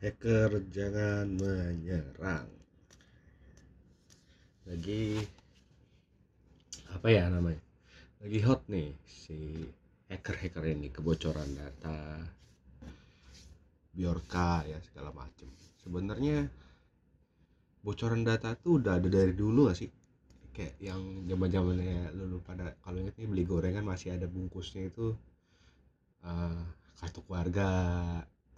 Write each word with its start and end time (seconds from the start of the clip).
hacker 0.00 0.64
jangan 0.72 1.28
menyerang. 1.36 2.48
Lagi 4.64 5.20
apa 6.88 7.06
ya 7.12 7.28
namanya? 7.28 7.60
Lagi 8.24 8.40
hot 8.40 8.64
nih 8.72 8.96
si 9.04 9.60
hacker-hacker 10.08 10.64
ini 10.72 10.88
kebocoran 10.88 11.52
data 11.52 12.16
Biorka 13.92 14.64
ya 14.64 14.80
segala 14.80 15.12
macem. 15.12 15.52
Sebenarnya 15.84 16.48
bocoran 17.84 18.24
data 18.24 18.56
tuh 18.56 18.80
udah 18.80 18.96
ada 18.96 19.08
dari 19.12 19.36
dulu 19.36 19.68
gak 19.68 19.84
sih? 19.84 19.90
Kayak 20.56 20.80
yang 20.80 21.28
zaman 21.28 21.48
zamannya 21.52 22.08
lu 22.16 22.40
pada 22.40 22.72
kalau 22.80 23.04
inget 23.04 23.20
nih 23.20 23.28
beli 23.28 23.44
gorengan 23.44 23.84
masih 23.84 24.16
ada 24.16 24.24
bungkusnya 24.24 24.88
itu 24.88 25.12
uh, 26.24 26.64
kartu 26.96 27.20
keluarga 27.24 27.68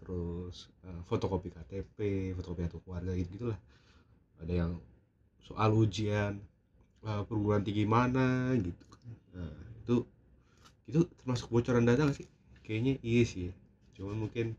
terus 0.03 0.69
uh, 0.83 1.01
fotokopi 1.07 1.55
KTP 1.55 1.99
fotokopi 2.35 2.67
kartu 2.67 2.79
keluarga 2.83 3.15
gitu 3.15 3.31
gitulah. 3.39 3.61
Ada 4.43 4.53
yang 4.67 4.73
soal 5.47 5.71
ujian 5.79 6.43
uh, 7.07 7.23
perguruan 7.23 7.63
tinggi 7.63 7.87
mana 7.87 8.51
gitu. 8.59 8.85
Nah 9.35 9.55
itu 9.83 9.97
itu 10.91 11.01
termasuk 11.23 11.47
bocoran 11.49 11.87
data 11.87 12.11
gak 12.11 12.19
sih? 12.19 12.29
Kayaknya 12.67 12.99
iya 13.07 13.23
sih. 13.23 13.51
Cuman 13.95 14.27
mungkin 14.27 14.59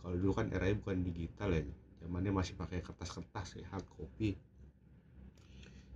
kalau 0.00 0.20
dulu 0.20 0.36
kan 0.36 0.52
era 0.52 0.68
bukan 0.76 1.00
digital 1.00 1.56
ya. 1.56 1.64
Zamannya 2.04 2.36
masih 2.36 2.52
pakai 2.60 2.84
kertas-kertas 2.84 3.56
ya 3.56 3.64
hard 3.72 3.88
copy. 3.96 4.36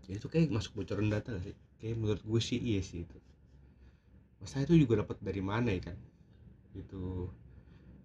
Jadi 0.09 0.16
itu 0.16 0.29
kayak 0.32 0.48
masuk 0.48 0.80
bocoran 0.80 1.12
data 1.12 1.37
gak 1.37 1.45
sih? 1.52 1.57
Kayak 1.77 1.96
menurut 2.01 2.23
gue 2.24 2.41
sih 2.41 2.57
iya 2.57 2.80
sih 2.80 3.05
itu. 3.05 3.18
Masa 4.41 4.65
itu 4.65 4.73
juga 4.80 5.04
dapat 5.04 5.20
dari 5.20 5.45
mana 5.45 5.68
ya 5.68 5.93
kan? 5.93 5.98
Itu 6.73 7.29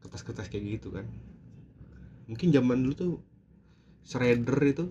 kertas-kertas 0.03 0.51
kayak 0.51 0.79
gitu 0.79 0.91
kan. 0.91 1.07
Mungkin 2.27 2.51
zaman 2.51 2.77
dulu 2.83 2.93
tuh 2.95 3.13
shredder 4.03 4.59
itu 4.67 4.83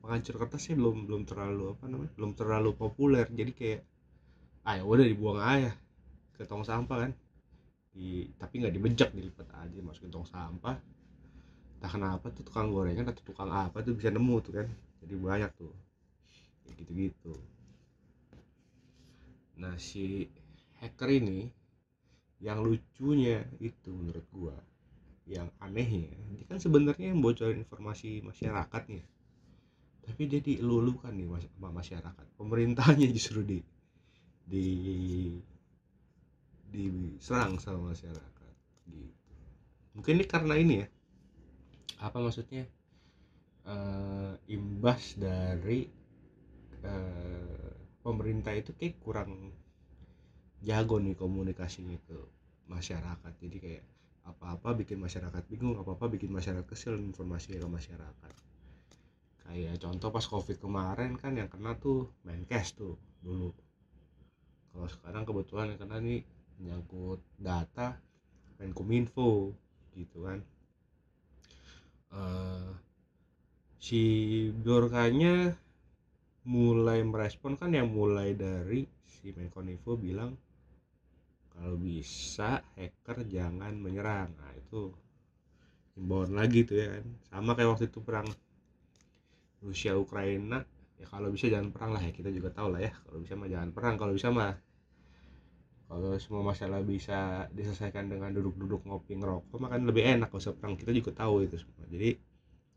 penghancur 0.00 0.36
kertasnya 0.40 0.74
belum 0.80 1.08
belum 1.08 1.22
terlalu 1.28 1.64
apa 1.76 1.84
namanya 1.88 2.12
belum 2.16 2.32
terlalu 2.32 2.70
populer. 2.72 3.26
Jadi 3.28 3.52
kayak 3.52 3.80
ah 4.64 4.74
ya 4.80 4.82
udah 4.88 5.04
dibuang 5.04 5.40
aja 5.40 5.72
ke 6.36 6.48
tong 6.48 6.64
sampah 6.64 7.08
kan. 7.08 7.12
Di 7.94 8.26
tapi 8.40 8.64
nggak 8.64 8.74
dibejak 8.74 9.10
dilipat 9.12 9.48
aja 9.60 9.78
masukin 9.84 10.08
tong 10.08 10.28
sampah. 10.28 10.76
Entah 11.78 11.90
kenapa 11.92 12.32
tuh 12.32 12.42
tukang 12.48 12.72
gorengan 12.72 13.12
atau 13.12 13.22
tukang 13.22 13.52
apa 13.52 13.84
tuh 13.84 13.92
bisa 13.92 14.08
nemu 14.08 14.36
tuh 14.40 14.52
kan. 14.64 14.66
Jadi 15.04 15.14
banyak 15.20 15.50
tuh. 15.60 15.72
Gitu 16.80 16.92
gitu 16.96 17.34
nah 19.54 19.78
si 19.78 20.26
hacker 20.82 21.10
ini 21.14 21.46
yang 22.44 22.60
lucunya 22.60 23.40
itu 23.56 23.88
menurut 23.88 24.26
gua 24.28 24.56
yang 25.24 25.48
anehnya 25.64 26.12
ini 26.28 26.44
kan 26.44 26.60
sebenarnya 26.60 27.16
yang 27.16 27.24
bocorin 27.24 27.64
informasi 27.64 28.20
masyarakatnya. 28.20 29.00
Tapi 30.04 30.22
dia 30.28 30.44
dielulukan 30.44 31.16
nih 31.16 31.48
sama 31.56 31.80
masyarakat. 31.80 32.26
Pemerintahnya 32.36 33.08
justru 33.08 33.40
di 33.40 33.58
di 34.44 34.68
diserang 36.68 37.56
sama 37.56 37.96
masyarakat 37.96 38.52
gitu. 38.92 39.32
Mungkin 39.96 40.20
ini 40.20 40.26
karena 40.28 40.54
ini 40.60 40.74
ya. 40.84 40.88
Apa 42.04 42.20
maksudnya? 42.20 42.68
Uh, 43.64 44.36
imbas 44.44 45.16
dari 45.16 45.88
uh, 46.84 47.72
pemerintah 48.04 48.52
itu 48.52 48.76
kayak 48.76 49.00
kurang 49.00 49.56
jago 50.64 50.96
nih 50.98 51.14
komunikasinya 51.14 52.00
ke 52.08 52.18
masyarakat. 52.66 53.32
Jadi 53.38 53.56
kayak 53.60 53.84
apa-apa 54.24 54.72
bikin 54.80 54.96
masyarakat 54.96 55.42
bingung 55.52 55.76
apa-apa 55.76 56.08
bikin 56.08 56.32
masyarakat 56.32 56.64
kesel 56.64 56.96
informasi 56.96 57.60
ke 57.60 57.68
masyarakat. 57.68 58.32
Kayak 59.44 59.76
contoh 59.84 60.08
pas 60.08 60.24
covid 60.24 60.56
kemarin 60.56 61.20
kan 61.20 61.36
yang 61.36 61.52
kena 61.52 61.76
tuh 61.76 62.08
menkes 62.24 62.72
tuh 62.72 62.96
dulu. 63.20 63.52
Kalau 64.72 64.88
sekarang 64.88 65.22
kebetulan 65.28 65.76
yang 65.76 65.80
kena 65.84 65.96
nih 66.00 66.24
menyangkut 66.56 67.20
data 67.36 68.00
menkominfo 68.56 69.52
gitu 69.92 70.24
kan. 70.24 70.40
Uh, 72.14 72.72
si 73.76 74.00
Biorkanya 74.56 75.52
mulai 76.48 77.04
merespon 77.04 77.56
kan 77.56 77.72
yang 77.72 77.92
mulai 77.92 78.32
dari 78.32 78.88
si 79.04 79.32
Menkominfo 79.32 79.96
bilang 79.96 80.36
kalau 81.54 81.78
bisa 81.78 82.66
hacker 82.74 83.22
jangan 83.30 83.72
menyerang. 83.78 84.34
Nah 84.34 84.52
itu 84.58 84.90
himbauan 85.94 86.34
lagi 86.34 86.66
tuh 86.66 86.76
ya 86.82 86.86
kan. 86.98 87.04
Sama 87.30 87.54
kayak 87.54 87.70
waktu 87.78 87.86
itu 87.86 88.00
perang 88.02 88.26
Rusia 89.62 89.94
Ukraina. 89.94 90.66
Ya 90.98 91.06
kalau 91.06 91.30
bisa 91.30 91.46
jangan 91.46 91.70
perang 91.70 91.94
lah 91.94 92.02
ya. 92.02 92.10
Kita 92.10 92.30
juga 92.34 92.50
tahu 92.50 92.74
lah 92.74 92.82
ya. 92.82 92.92
Kalau 93.06 93.18
bisa 93.22 93.34
mah 93.38 93.48
jangan 93.48 93.70
perang. 93.70 93.94
Kalau 93.94 94.12
bisa 94.12 94.28
mah 94.34 94.58
kalau 95.84 96.16
semua 96.18 96.42
masalah 96.42 96.82
bisa 96.82 97.46
diselesaikan 97.54 98.10
dengan 98.10 98.34
duduk-duduk 98.34 98.82
ngopi 98.88 99.14
ngerokok 99.14 99.54
makan 99.62 99.86
lebih 99.86 100.02
enak. 100.18 100.34
Kalau 100.34 100.58
perang 100.58 100.74
kita 100.74 100.90
juga 100.90 101.14
tahu 101.14 101.46
itu 101.46 101.62
semua. 101.62 101.86
Jadi 101.86 102.18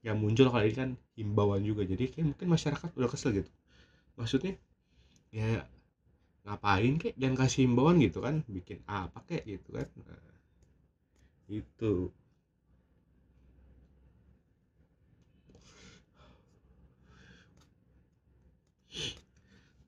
yang 0.06 0.22
muncul 0.22 0.54
kali 0.54 0.70
ini 0.70 0.78
kan 0.78 0.90
himbauan 1.18 1.66
juga. 1.66 1.82
Jadi 1.82 2.14
kayak 2.14 2.38
mungkin 2.38 2.48
masyarakat 2.54 2.90
udah 2.94 3.10
kesel 3.10 3.34
gitu. 3.42 3.52
Maksudnya 4.22 4.54
ya 5.34 5.66
ngapain 6.48 6.96
kek? 7.02 7.14
Jangan 7.20 7.38
kasih 7.44 7.60
himbauan 7.68 8.00
gitu 8.00 8.24
kan 8.24 8.36
bikin 8.48 8.80
apa 8.88 9.20
kek 9.28 9.44
gitu 9.44 9.70
kan? 9.76 9.88
Nah, 10.08 10.24
itu 11.52 11.94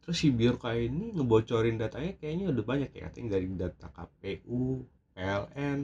terus 0.03 0.25
si 0.25 0.33
Biorka 0.33 0.73
ini 0.73 1.13
ngebocorin 1.13 1.77
datanya 1.77 2.17
kayaknya 2.17 2.45
udah 2.49 2.65
banyak 2.65 2.89
ya 2.97 3.01
katanya 3.07 3.29
dari 3.37 3.47
data 3.53 3.87
KPU 3.93 4.81
PLN 5.13 5.79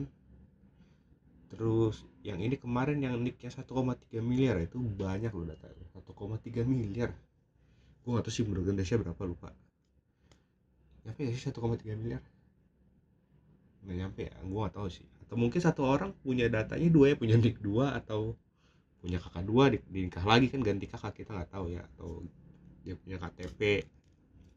terus 1.46 2.02
yang 2.26 2.42
ini 2.42 2.58
kemarin 2.58 2.98
yang 2.98 3.14
nicknya 3.22 3.54
1,3 3.54 4.18
miliar 4.18 4.58
itu 4.58 4.82
banyak 4.82 5.30
loh 5.30 5.46
datanya 5.46 5.86
1,3 5.94 6.66
miliar. 6.66 7.14
Gue 8.02 8.18
gak 8.18 8.26
tau 8.26 8.34
sih 8.34 8.42
menurut 8.42 8.66
Indonesia 8.66 8.98
berapa 8.98 9.22
lupa 9.22 9.54
nyampe 11.06 11.22
gak 11.22 11.34
sih 11.38 11.44
1,3 11.46 11.94
miliar? 11.94 12.22
Nggak 13.86 13.96
nyampe 14.02 14.20
ya 14.26 14.34
gue 14.42 14.60
gak 14.66 14.74
tahu 14.74 14.88
sih. 14.90 15.06
Atau 15.22 15.38
mungkin 15.38 15.60
satu 15.62 15.86
orang 15.86 16.10
punya 16.18 16.50
datanya 16.50 16.90
dua 16.90 17.14
ya 17.14 17.16
punya 17.16 17.38
nick 17.42 17.62
dua 17.62 17.94
atau 17.94 18.34
punya 18.98 19.22
kakak 19.22 19.46
dua 19.46 19.70
di, 19.70 19.78
di 19.86 20.10
nikah 20.10 20.26
lagi 20.26 20.50
kan 20.50 20.58
ganti 20.66 20.90
kakak 20.90 21.14
kita 21.14 21.30
nggak 21.30 21.50
tahu 21.54 21.70
ya. 21.70 21.86
Atau 21.94 22.26
dia 22.82 22.98
punya 22.98 23.22
KTP 23.22 23.86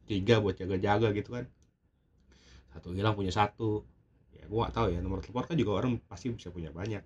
tiga 0.10 0.42
buat 0.42 0.58
jaga-jaga 0.58 1.14
gitu 1.14 1.30
kan. 1.38 1.46
Satu 2.74 2.98
hilang 2.98 3.14
punya 3.14 3.30
satu. 3.30 3.86
Ya 4.34 4.50
gue 4.50 4.60
gak 4.66 4.74
tahu 4.74 4.88
ya 4.90 5.00
nomor 5.06 5.22
telepon 5.22 5.46
kan 5.46 5.58
juga 5.58 5.72
orang 5.78 6.02
pasti 6.10 6.34
bisa 6.34 6.50
punya 6.50 6.74
banyak. 6.74 7.06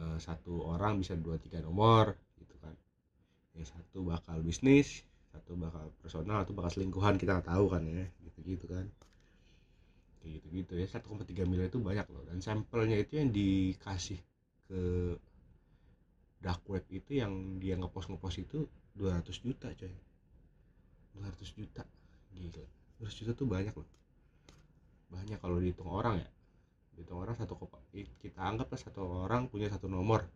E, 0.00 0.02
satu 0.16 0.64
orang 0.64 0.96
bisa 0.96 1.12
dua 1.12 1.36
tiga 1.36 1.60
nomor 1.60 2.16
gitu 2.40 2.56
kan. 2.64 2.72
Ya 3.52 3.68
satu 3.68 4.08
bakal 4.08 4.40
bisnis 4.40 5.04
satu 5.34 5.58
bakal 5.58 5.90
personal 5.98 6.46
atau 6.46 6.54
bakal 6.54 6.70
selingkuhan 6.78 7.18
kita 7.18 7.34
nggak 7.34 7.50
tahu 7.50 7.66
kan 7.66 7.82
ya. 7.82 8.06
Gitu 8.22 8.38
gitu 8.54 8.64
kan. 8.70 8.86
Kayak 10.22 10.30
gitu 10.38 10.46
gitu 10.62 10.72
ya 10.78 10.86
1,3 10.86 11.50
miliar 11.50 11.66
itu 11.66 11.82
banyak 11.82 12.06
loh. 12.14 12.22
Dan 12.30 12.38
sampelnya 12.38 12.96
itu 13.02 13.18
yang 13.18 13.34
dikasih 13.34 14.22
ke 14.70 14.80
dark 16.38 16.62
web 16.70 16.86
itu 16.88 17.18
yang 17.18 17.58
dia 17.58 17.74
ngepost 17.74 18.08
ngepost 18.14 18.38
itu 18.46 18.70
200 18.94 19.26
juta 19.42 19.68
coy. 19.74 19.94
200 21.18 21.58
juta. 21.58 21.82
Gila. 22.30 22.64
200 23.02 23.20
juta 23.26 23.32
tuh 23.34 23.48
banyak 23.50 23.74
loh. 23.74 23.90
Banyak 25.10 25.38
kalau 25.42 25.58
dihitung 25.58 25.90
orang 25.90 26.22
ya. 26.22 26.28
Dihitung 26.94 27.18
orang 27.18 27.34
satu 27.34 27.58
kita 28.22 28.38
anggap 28.38 28.70
lah 28.70 28.78
satu 28.78 29.26
orang 29.26 29.50
punya 29.50 29.66
satu 29.66 29.90
nomor. 29.90 30.30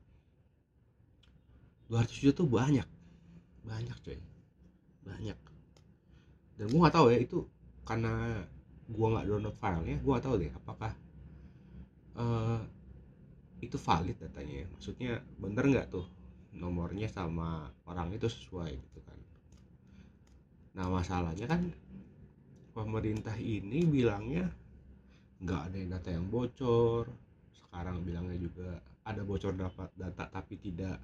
200 1.86 2.18
juta 2.18 2.42
tuh 2.42 2.50
banyak. 2.50 2.86
Banyak 3.62 3.98
coy 4.02 4.18
banyak. 5.08 5.38
Dan 6.58 6.66
gue 6.68 6.78
nggak 6.78 6.96
tahu 6.96 7.06
ya 7.08 7.18
itu 7.18 7.38
karena 7.88 8.44
gue 8.88 9.06
nggak 9.08 9.26
download 9.28 9.56
filenya 9.56 9.96
gue 10.00 10.10
nggak 10.12 10.26
tahu 10.26 10.36
deh 10.40 10.52
apakah 10.52 10.92
uh, 12.20 12.60
itu 13.64 13.76
valid 13.80 14.16
datanya 14.20 14.64
ya? 14.64 14.66
Maksudnya 14.70 15.12
bener 15.40 15.64
nggak 15.66 15.88
tuh 15.88 16.06
nomornya 16.54 17.08
sama 17.08 17.70
orang 17.88 18.12
itu 18.12 18.28
sesuai 18.28 18.72
gitu 18.74 19.00
kan? 19.04 19.18
Nah 20.76 20.86
masalahnya 20.92 21.46
kan 21.48 21.62
pemerintah 22.74 23.34
ini 23.38 23.82
bilangnya 23.88 24.46
nggak 25.38 25.62
ada 25.70 25.78
data 25.98 26.08
yang 26.10 26.26
bocor 26.26 27.06
sekarang 27.54 28.02
bilangnya 28.02 28.38
juga 28.38 28.82
ada 29.06 29.22
bocor 29.22 29.54
dapat 29.54 29.90
data 29.94 30.26
tapi 30.26 30.58
tidak 30.58 30.98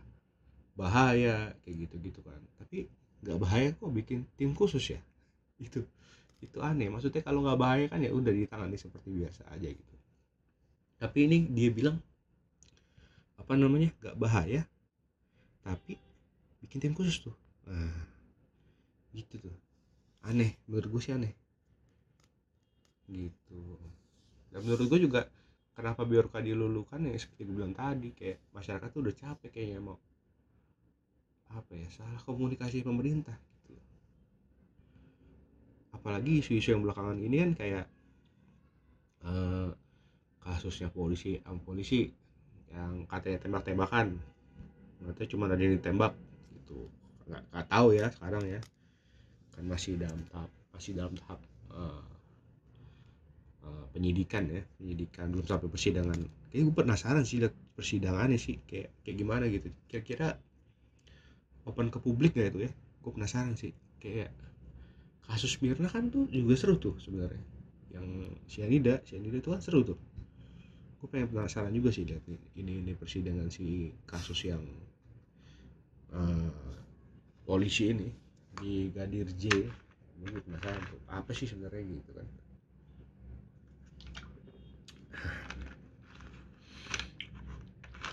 bahaya 0.75 1.55
kayak 1.63 1.87
gitu 1.87 1.97
gitu 2.11 2.21
kan. 2.23 2.41
Tapi 2.59 2.91
nggak 3.25 3.39
bahaya 3.41 3.69
kok 3.73 3.89
bikin 3.89 4.29
tim 4.37 4.53
khusus 4.53 4.85
ya? 4.93 5.01
Itu 5.57 5.81
itu 6.45 6.59
aneh. 6.61 6.93
Maksudnya 6.93 7.25
kalau 7.25 7.41
nggak 7.41 7.57
bahaya 7.57 7.85
kan 7.89 8.05
ya 8.05 8.13
udah 8.13 8.31
ditangani 8.31 8.77
seperti 8.77 9.09
biasa 9.09 9.49
aja 9.49 9.69
gitu. 9.73 9.95
Tapi 11.01 11.19
ini 11.25 11.49
dia 11.49 11.73
bilang 11.73 11.97
apa 13.41 13.57
namanya 13.57 13.91
nggak 13.99 14.17
bahaya 14.21 14.63
tapi 15.65 15.97
bikin 16.61 16.79
tim 16.85 16.93
khusus 16.93 17.25
tuh. 17.25 17.35
Nah 17.65 18.15
gitu 19.17 19.41
tuh. 19.41 19.57
Aneh 20.29 20.61
menurut 20.69 20.89
gue 20.93 21.01
sih 21.01 21.15
aneh. 21.17 21.33
Gitu. 23.09 23.63
Dan 24.53 24.61
menurut 24.65 24.87
gue 24.91 25.01
juga 25.09 25.21
kenapa 25.75 26.07
biorka 26.07 26.39
dilulukan 26.39 27.01
ya 27.03 27.17
seperti 27.19 27.43
gue 27.47 27.55
bilang 27.57 27.75
tadi 27.75 28.15
kayak 28.15 28.53
masyarakat 28.55 28.89
tuh 28.91 29.01
udah 29.03 29.15
capek 29.15 29.51
kayaknya 29.51 29.81
mau 29.81 29.99
apa 31.55 31.73
ya 31.79 31.87
salah 31.95 32.19
komunikasi 32.27 32.83
pemerintah 32.83 33.35
gitu. 33.63 33.79
Apalagi 35.95 36.43
isu-isu 36.43 36.75
yang 36.75 36.83
belakangan 36.83 37.19
ini 37.23 37.37
kan 37.39 37.53
kayak 37.55 37.85
eh, 39.23 39.71
kasusnya 40.43 40.91
polisi 40.91 41.39
am 41.47 41.63
polisi 41.63 42.11
yang 42.75 43.07
katanya 43.07 43.39
tembak-tembakan. 43.47 44.19
Ternyata 44.99 45.23
cuma 45.31 45.47
ada 45.47 45.63
yang 45.63 45.79
ditembak 45.79 46.13
gitu. 46.59 46.91
Nggak 47.31 47.43
nggak 47.55 47.67
tahu 47.71 47.89
ya 47.95 48.07
sekarang 48.11 48.45
ya. 48.51 48.61
Kan 49.55 49.65
masih 49.71 49.95
dalam 49.95 50.21
tahap 50.35 50.51
masih 50.75 50.93
dalam 50.99 51.15
tahap 51.15 51.41
eh, 51.71 52.03
penyidikan 53.95 54.51
ya. 54.51 54.63
Penyidikan 54.77 55.31
belum 55.31 55.47
sampai 55.47 55.71
persidangan. 55.71 56.19
Kayak 56.51 56.63
gue 56.67 56.75
penasaran 56.75 57.23
sih 57.23 57.39
lihat 57.39 57.55
persidangannya 57.79 58.39
sih 58.39 58.59
kayak 58.67 58.91
kayak 59.07 59.17
gimana 59.17 59.47
gitu. 59.47 59.71
Kira-kira 59.87 60.35
open 61.65 61.89
ke 61.89 61.99
publik 62.01 62.37
gak 62.37 62.55
itu 62.55 62.69
ya? 62.69 62.71
Gue 63.01 63.13
penasaran 63.13 63.57
sih. 63.57 63.73
Kayak 64.01 64.33
kasus 65.25 65.57
Mirna 65.65 65.89
kan 65.89 66.13
tuh 66.13 66.29
juga 66.29 66.55
seru 66.57 66.77
tuh 66.77 66.97
sebenarnya. 67.01 67.41
Yang 67.93 68.07
sianida 68.49 68.95
sianida 69.09 69.37
itu 69.41 69.49
kan 69.53 69.61
seru 69.65 69.81
tuh. 69.85 69.99
Gue 71.01 71.09
pengen 71.09 71.33
penasaran 71.33 71.73
juga 71.73 71.93
sih 71.93 72.05
lihat 72.05 72.25
ini 72.57 72.81
ini 72.85 72.93
persidangan 72.97 73.49
si 73.49 73.93
kasus 74.09 74.41
yang 74.49 74.65
eh, 76.13 76.53
polisi 77.45 77.93
ini 77.93 78.09
di 78.61 78.89
Gadir 78.93 79.29
J. 79.37 79.45
Gue 80.21 80.41
penasaran 80.45 80.81
tuh 80.89 81.01
apa 81.09 81.31
sih 81.33 81.49
sebenarnya 81.49 81.83
gitu 81.85 82.13
kan? 82.13 82.27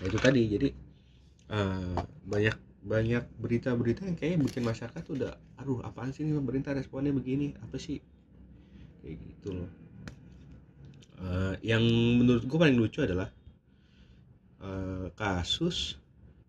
Nah 0.00 0.06
itu 0.08 0.18
tadi 0.18 0.40
jadi 0.50 0.68
eh, 1.52 1.96
banyak 2.26 2.71
banyak 2.82 3.22
berita-berita 3.38 4.02
yang 4.02 4.18
kayak 4.18 4.42
bikin 4.42 4.66
masyarakat 4.66 5.04
udah 5.06 5.38
aduh 5.62 5.78
apaan 5.86 6.10
sih 6.10 6.26
ini 6.26 6.34
pemerintah 6.34 6.74
responnya 6.74 7.14
begini? 7.14 7.54
Apa 7.62 7.78
sih? 7.78 8.02
Kayak 9.02 9.16
gitu 9.22 9.48
loh. 9.62 9.70
Eh, 11.22 11.54
yang 11.62 11.82
menurut 12.18 12.42
gue 12.42 12.58
paling 12.58 12.74
lucu 12.74 12.98
adalah 13.06 13.30
eh, 14.66 15.06
kasus 15.14 15.98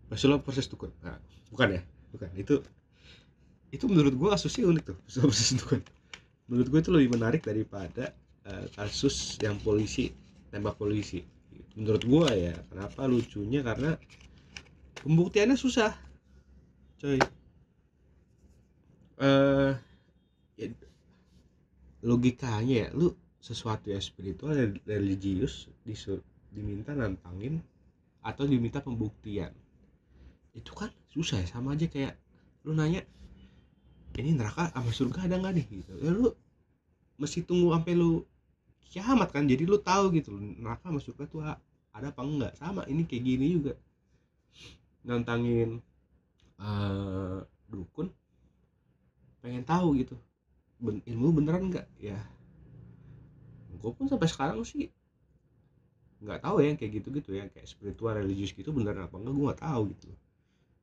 pesulap 0.09 0.41
proses 0.41 0.65
dukun 0.65 0.89
nah, 1.05 1.17
bukan 1.53 1.77
ya? 1.77 1.81
Bukan. 2.09 2.29
Itu 2.33 2.65
itu 3.69 3.85
menurut 3.89 4.13
gue 4.17 4.29
kasusnya 4.33 4.69
unik 4.69 4.83
tuh 4.89 4.97
pesulap 5.05 5.29
proses 5.29 5.49
dukun 5.57 5.81
menurut 6.49 6.67
gue 6.69 6.79
itu 6.81 6.91
lebih 6.91 7.09
menarik 7.13 7.41
daripada 7.45 8.09
eh, 8.49 8.65
kasus 8.73 9.37
yang 9.37 9.53
polisi 9.61 10.09
tembak 10.49 10.77
polisi. 10.77 11.21
Menurut 11.77 12.05
gue 12.05 12.29
ya 12.49 12.53
kenapa 12.69 13.05
lucunya? 13.09 13.65
Karena 13.65 13.97
pembuktiannya 15.01 15.57
susah 15.57 16.02
coy. 17.03 17.19
Eh 19.19 19.71
ya, 20.55 20.67
logikanya 21.99 22.87
ya 22.87 22.89
lu 22.95 23.11
sesuatu 23.43 23.91
yang 23.91 23.99
spiritual 23.99 24.55
dan 24.55 24.79
religius 24.87 25.67
disur 25.83 26.23
diminta 26.55 26.95
nantangin 26.95 27.59
atau 28.23 28.47
diminta 28.47 28.79
pembuktian. 28.79 29.51
Itu 30.55 30.71
kan 30.71 30.95
susah 31.11 31.43
ya 31.43 31.47
sama 31.51 31.75
aja 31.75 31.91
kayak 31.91 32.15
lu 32.63 32.71
nanya 32.71 33.03
ini 34.15 34.31
neraka 34.31 34.71
sama 34.71 34.95
surga 34.95 35.27
ada 35.27 35.35
nggak 35.43 35.53
nih? 35.59 35.65
Gitu. 35.67 35.93
Ya 35.99 36.09
lu 36.15 36.31
mesti 37.19 37.43
tunggu 37.43 37.75
sampai 37.75 37.99
lu 37.99 38.23
kiamat 38.87 39.35
kan 39.35 39.43
jadi 39.43 39.67
lu 39.67 39.75
tahu 39.75 40.15
gitu 40.15 40.31
neraka 40.39 40.87
sama 40.87 41.03
surga 41.03 41.23
tuh 41.27 41.43
ada 41.91 42.07
apa 42.15 42.21
enggak? 42.23 42.55
Sama 42.55 42.87
ini 42.87 43.03
kayak 43.03 43.23
gini 43.27 43.59
juga. 43.59 43.75
Nantangin 45.03 45.83
eh, 46.59 47.39
dukun 47.71 48.07
pengen 49.43 49.63
tahu 49.65 49.99
gitu. 49.99 50.15
Ben, 50.83 50.99
ilmu 51.07 51.39
beneran 51.39 51.71
enggak 51.71 51.87
ya 51.95 52.19
gue 53.83 53.91
pun 53.91 54.07
sampai 54.07 54.31
sekarang 54.31 54.63
sih 54.63 54.87
nggak 56.23 56.39
tahu 56.39 56.63
ya 56.63 56.71
kayak 56.79 57.03
gitu-gitu 57.03 57.35
ya 57.35 57.51
kayak 57.51 57.67
spiritual 57.67 58.15
religius 58.15 58.55
gitu 58.55 58.71
beneran 58.71 59.11
apa 59.11 59.19
enggak 59.19 59.33
gue 59.35 59.45
nggak 59.51 59.61
tahu 59.63 59.81
gitu. 59.91 60.07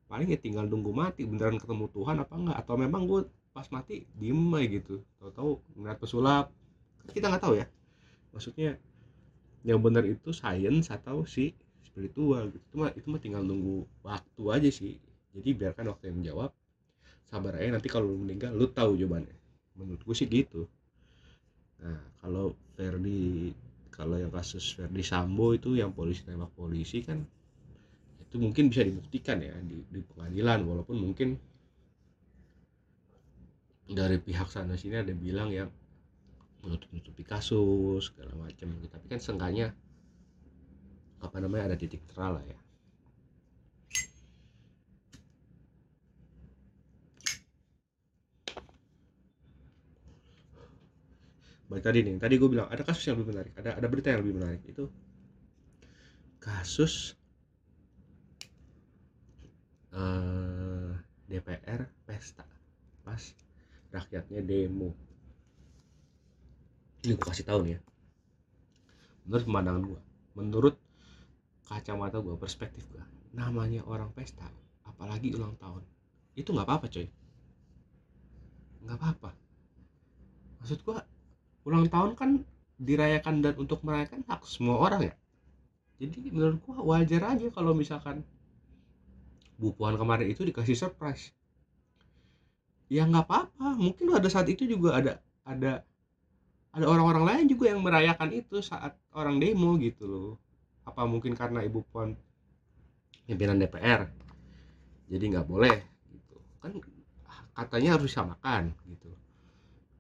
Paling 0.05 0.29
ya 0.29 0.37
tinggal 0.37 0.69
nunggu 0.69 0.93
mati 0.93 1.25
beneran 1.25 1.57
ketemu 1.57 1.89
Tuhan 1.97 2.17
apa 2.21 2.35
enggak 2.37 2.57
atau 2.61 2.75
memang 2.77 3.09
gue 3.09 3.21
pas 3.57 3.65
mati 3.73 4.05
diem 4.21 4.37
aja 4.53 4.69
gitu. 4.69 4.95
Tahu-tahu 5.17 5.51
ngeliat 5.81 5.97
pesulap. 5.97 6.53
Kan 7.01 7.09
kita 7.17 7.33
nggak 7.33 7.41
tahu 7.41 7.55
ya. 7.57 7.67
Maksudnya 8.37 8.77
yang 9.65 9.81
benar 9.81 10.05
itu 10.05 10.29
sains 10.37 10.93
atau 10.93 11.25
si 11.25 11.57
spiritual 11.89 12.53
gitu. 12.53 12.65
Itu 12.69 12.77
mah 12.77 12.91
itu 12.93 13.07
mah 13.09 13.21
tinggal 13.25 13.41
nunggu 13.41 13.89
waktu 14.05 14.43
aja 14.53 14.69
sih 14.69 15.01
jadi 15.37 15.49
biarkan 15.55 15.95
waktu 15.95 16.11
yang 16.11 16.17
menjawab 16.23 16.51
sabar 17.31 17.63
aja 17.63 17.71
nanti 17.79 17.87
kalau 17.87 18.11
lu 18.11 18.27
meninggal 18.27 18.51
lu 18.51 18.67
tahu 18.71 18.99
jawabannya. 18.99 19.37
Menurut 19.79 20.03
gue 20.03 20.15
sih 20.19 20.27
gitu. 20.27 20.67
Nah 21.81 21.99
kalau 22.19 22.59
Ferdi 22.75 23.55
kalau 23.95 24.17
yang 24.19 24.33
kasus 24.33 24.75
Ferdi 24.75 25.05
Sambo 25.07 25.55
itu 25.55 25.79
yang 25.79 25.95
polisi 25.95 26.27
tembak 26.27 26.51
polisi 26.57 27.05
kan 27.05 27.21
itu 28.21 28.37
mungkin 28.39 28.71
bisa 28.71 28.87
dibuktikan 28.87 29.43
ya 29.43 29.55
di, 29.61 29.83
di 29.91 30.01
pengadilan 30.07 30.63
walaupun 30.63 30.97
mungkin 30.97 31.35
dari 33.91 34.23
pihak 34.23 34.47
sana 34.47 34.79
sini 34.79 35.03
ada 35.03 35.11
bilang 35.11 35.51
yang 35.51 35.67
menutup-nutupi 36.63 37.27
kasus 37.27 38.13
segala 38.13 38.31
macam 38.39 38.71
tapi 38.87 39.07
kan 39.11 39.19
seenggaknya 39.19 39.75
apa 41.21 41.37
namanya 41.43 41.73
ada 41.73 41.77
titik 41.77 42.07
terang 42.07 42.39
lah 42.39 42.45
ya 42.47 42.60
baik 51.71 51.87
tadi 51.87 51.99
nih 52.03 52.19
tadi 52.19 52.35
gue 52.35 52.51
bilang 52.51 52.67
ada 52.67 52.83
kasus 52.83 53.07
yang 53.07 53.17
lebih 53.23 53.31
menarik 53.31 53.53
ada 53.55 53.79
ada 53.79 53.87
berita 53.87 54.11
yang 54.11 54.21
lebih 54.27 54.35
menarik 54.43 54.63
itu 54.67 54.91
kasus 56.43 57.15
eh, 59.95 60.91
DPR 61.31 61.87
pesta 62.09 62.43
pas 63.07 63.23
rakyatnya 63.91 64.41
demo. 64.43 64.91
Ini 67.01 67.17
gue 67.17 67.27
kasih 67.27 67.47
tahu 67.47 67.65
nih 67.65 67.79
ya. 67.79 67.81
Menurut 69.27 69.45
pemandangan 69.47 69.83
gue 69.85 70.01
menurut 70.31 70.75
kacamata 71.67 72.23
gue 72.23 72.35
perspektif 72.39 72.87
gue 72.91 73.03
namanya 73.35 73.83
orang 73.87 74.11
pesta 74.15 74.47
apalagi 74.87 75.35
ulang 75.35 75.55
tahun 75.59 75.83
itu 76.35 76.51
nggak 76.51 76.67
apa-apa 76.67 76.87
coy. 76.91 77.07
Nggak 78.83 78.97
apa-apa. 78.97 79.31
Maksud 80.63 80.79
gue 80.83 80.99
ulang 81.65 81.87
tahun 81.93 82.17
kan 82.17 82.31
dirayakan 82.81 83.45
dan 83.45 83.55
untuk 83.61 83.85
merayakan 83.85 84.25
hak 84.25 84.43
semua 84.49 84.81
orang 84.81 85.13
ya? 85.13 85.15
Jadi 86.01 86.33
menurut 86.33 86.59
gua 86.65 86.97
wajar 86.97 87.37
aja 87.37 87.47
kalau 87.53 87.77
misalkan 87.77 88.25
Bu 89.61 89.77
Puan 89.77 90.01
kemarin 90.01 90.33
itu 90.33 90.41
dikasih 90.41 90.73
surprise. 90.73 91.37
Ya 92.89 93.05
nggak 93.05 93.29
apa-apa 93.29 93.77
mungkin 93.77 94.09
pada 94.09 94.29
saat 94.33 94.49
itu 94.49 94.65
juga 94.65 94.97
ada 94.97 95.13
ada 95.45 95.85
ada 96.73 96.87
orang-orang 96.89 97.25
lain 97.29 97.45
juga 97.53 97.69
yang 97.69 97.85
merayakan 97.85 98.33
itu 98.33 98.65
saat 98.65 98.97
orang 99.13 99.37
demo 99.37 99.77
gitu 99.77 100.09
loh. 100.09 100.33
Apa 100.89 101.05
mungkin 101.05 101.37
karena 101.37 101.61
Ibu 101.61 101.85
Puan 101.93 102.17
pimpinan 103.29 103.61
DPR 103.61 104.09
jadi 105.13 105.25
nggak 105.37 105.47
boleh 105.47 105.77
gitu. 106.09 106.35
Kan 106.65 106.81
katanya 107.53 108.01
harus 108.01 108.09
disamakan 108.09 108.73
gitu 108.89 109.13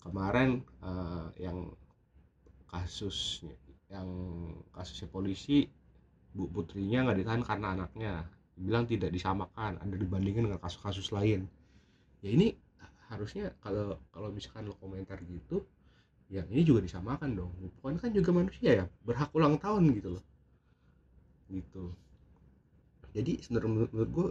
kemarin 0.00 0.64
eh, 0.82 1.26
yang 1.44 1.72
kasusnya 2.70 3.54
yang 3.90 4.06
kasusnya 4.70 5.10
polisi 5.10 5.66
bu 6.30 6.46
putrinya 6.46 7.10
nggak 7.10 7.18
ditahan 7.20 7.42
karena 7.42 7.66
anaknya. 7.74 8.14
Bilang 8.60 8.84
tidak 8.84 9.10
disamakan 9.10 9.80
ada 9.80 9.96
dibandingkan 9.96 10.46
dengan 10.46 10.60
kasus-kasus 10.60 11.10
lain. 11.16 11.48
Ya 12.20 12.30
ini 12.36 12.54
harusnya 13.10 13.50
kalau 13.58 13.98
kalau 14.14 14.30
misalkan 14.30 14.70
lo 14.70 14.78
komentar 14.78 15.18
gitu 15.26 15.66
yang 16.30 16.46
ini 16.52 16.62
juga 16.62 16.86
disamakan 16.86 17.34
dong. 17.34 17.52
Bukan 17.58 17.98
kan 17.98 18.14
juga 18.14 18.30
manusia 18.30 18.70
ya 18.70 18.86
berhak 19.02 19.34
ulang 19.34 19.58
tahun 19.58 19.90
gitu 19.96 20.14
loh. 20.14 20.24
Gitu. 21.50 21.84
Jadi 23.10 23.42
sebenarnya 23.42 23.70
menurut, 23.74 23.90
menurut 23.90 24.10
gue 24.14 24.28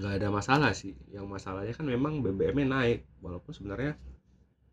nggak 0.00 0.12
ada 0.22 0.28
masalah 0.32 0.72
sih. 0.72 0.96
Yang 1.12 1.26
masalahnya 1.28 1.74
kan 1.76 1.84
memang 1.84 2.24
BBM-nya 2.24 2.66
naik 2.72 3.00
walaupun 3.20 3.52
sebenarnya 3.52 4.00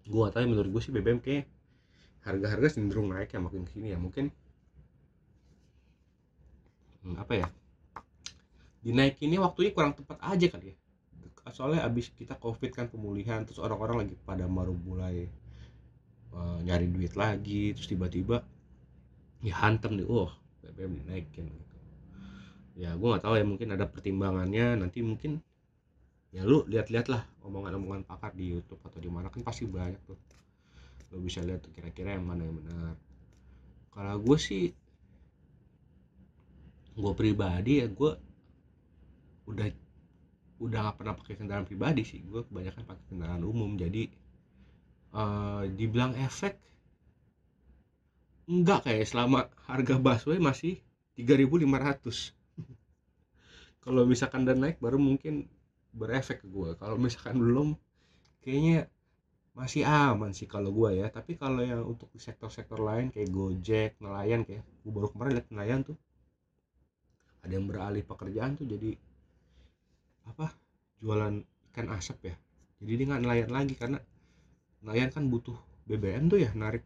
gua 0.09 0.33
tahu 0.33 0.45
ya, 0.45 0.49
menurut 0.49 0.69
gue 0.73 0.81
sih 0.81 0.93
BBM 0.93 1.19
kayak 1.21 1.45
harga-harga 2.21 2.77
cenderung 2.77 3.09
naik 3.09 3.33
ya 3.33 3.39
makin 3.41 3.65
ke 3.65 3.71
sini 3.73 3.93
ya. 3.93 3.97
Mungkin 3.97 4.29
hmm, 7.05 7.15
apa 7.17 7.33
ya 7.37 7.47
dinaikinnya 8.81 9.37
waktunya 9.41 9.71
kurang 9.73 9.93
tepat 9.93 10.17
aja 10.21 10.47
kali 10.49 10.73
ya. 10.73 10.75
Soalnya 11.53 11.85
abis 11.85 12.13
kita 12.13 12.37
covid 12.37 12.69
kan 12.73 12.85
pemulihan 12.89 13.45
terus 13.45 13.57
orang-orang 13.61 14.05
lagi 14.05 14.15
pada 14.25 14.45
baru 14.45 14.73
mulai 14.77 15.25
uh, 16.33 16.61
nyari 16.61 16.89
duit 16.89 17.13
lagi 17.17 17.73
terus 17.73 17.89
tiba-tiba 17.89 18.45
ya 19.41 19.53
hantem 19.57 19.97
nih 19.97 20.05
oh 20.05 20.29
BBM 20.61 21.01
dinaikin 21.01 21.45
gitu. 21.49 21.75
Ya 22.77 22.93
gue 22.93 23.07
nggak 23.09 23.25
tahu 23.25 23.35
ya 23.37 23.45
mungkin 23.45 23.73
ada 23.73 23.85
pertimbangannya 23.89 24.81
nanti 24.81 25.01
mungkin 25.01 25.41
ya 26.31 26.47
lu 26.47 26.63
lihat-lihat 26.63 27.11
lah 27.11 27.27
omongan-omongan 27.43 28.07
pakar 28.07 28.31
di 28.31 28.55
YouTube 28.55 28.79
atau 28.87 28.99
di 29.03 29.11
mana 29.11 29.27
kan 29.27 29.43
pasti 29.43 29.67
banyak 29.67 29.99
tuh. 30.07 30.19
Lu 31.11 31.19
bisa 31.19 31.43
lihat 31.43 31.67
kira-kira 31.75 32.15
yang 32.15 32.23
mana 32.23 32.47
yang 32.47 32.55
benar. 32.55 32.95
Kalau 33.91 34.15
gue 34.23 34.37
sih 34.39 34.71
gue 36.91 37.13
pribadi 37.15 37.83
ya 37.83 37.87
gue 37.87 38.11
udah 39.47 39.67
udah 40.61 40.79
gak 40.87 40.97
pernah 40.99 41.13
pakai 41.19 41.35
kendaraan 41.35 41.67
pribadi 41.67 42.07
sih. 42.07 42.23
Gue 42.23 42.47
kebanyakan 42.47 42.83
pakai 42.87 43.05
kendaraan 43.11 43.43
umum. 43.43 43.75
Jadi 43.75 44.07
uh, 45.15 45.67
dibilang 45.67 46.15
efek 46.15 46.55
enggak 48.51 48.83
kayak 48.87 49.07
selama 49.07 49.47
harga 49.67 49.95
busway 49.95 50.39
masih 50.39 50.79
3500 51.15 52.35
kalau 53.83 54.03
misalkan 54.03 54.43
dan 54.43 54.59
naik 54.59 54.81
baru 54.83 54.99
mungkin 54.99 55.47
berefek 55.91 56.43
ke 56.43 56.47
gue 56.47 56.75
kalau 56.79 56.95
misalkan 56.95 57.35
belum 57.37 57.67
kayaknya 58.41 58.87
masih 59.51 59.83
aman 59.83 60.31
sih 60.31 60.47
kalau 60.47 60.71
gue 60.71 61.03
ya. 61.03 61.07
Tapi 61.11 61.35
kalau 61.35 61.61
yang 61.63 61.83
untuk 61.83 62.07
sektor-sektor 62.15 62.79
lain 62.79 63.11
kayak 63.11 63.29
Gojek 63.29 63.91
nelayan 63.99 64.47
kayak 64.47 64.63
gue 64.63 64.91
baru 64.91 65.11
kemarin 65.11 65.31
lihat 65.39 65.47
nelayan 65.51 65.79
tuh 65.83 65.97
ada 67.41 67.51
yang 67.51 67.65
beralih 67.67 68.03
pekerjaan 68.05 68.53
tuh 68.55 68.69
jadi 68.69 68.95
apa 70.29 70.53
jualan 71.01 71.43
ikan 71.71 71.87
asap 71.97 72.31
ya. 72.31 72.35
Jadi 72.81 72.91
dia 72.97 73.05
nggak 73.11 73.23
nelayan 73.27 73.51
lagi 73.51 73.73
karena 73.75 73.99
nelayan 74.81 75.09
kan 75.11 75.27
butuh 75.27 75.57
BBM 75.85 76.31
tuh 76.31 76.39
ya 76.39 76.49
narik 76.55 76.85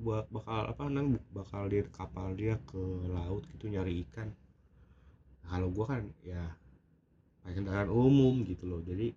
buat 0.00 0.24
bakal 0.32 0.64
apa 0.64 0.88
nang 0.88 1.20
bakal 1.30 1.68
di 1.68 1.84
kapal 1.92 2.32
dia 2.32 2.56
ke 2.64 2.80
laut 3.12 3.44
gitu 3.52 3.68
nyari 3.68 4.00
ikan. 4.08 4.32
Nah, 5.44 5.48
kalau 5.60 5.68
gue 5.68 5.84
kan 5.84 6.02
ya 6.24 6.40
kendaraan 7.44 7.90
umum 7.90 8.44
gitu 8.44 8.68
loh. 8.68 8.80
Jadi 8.84 9.12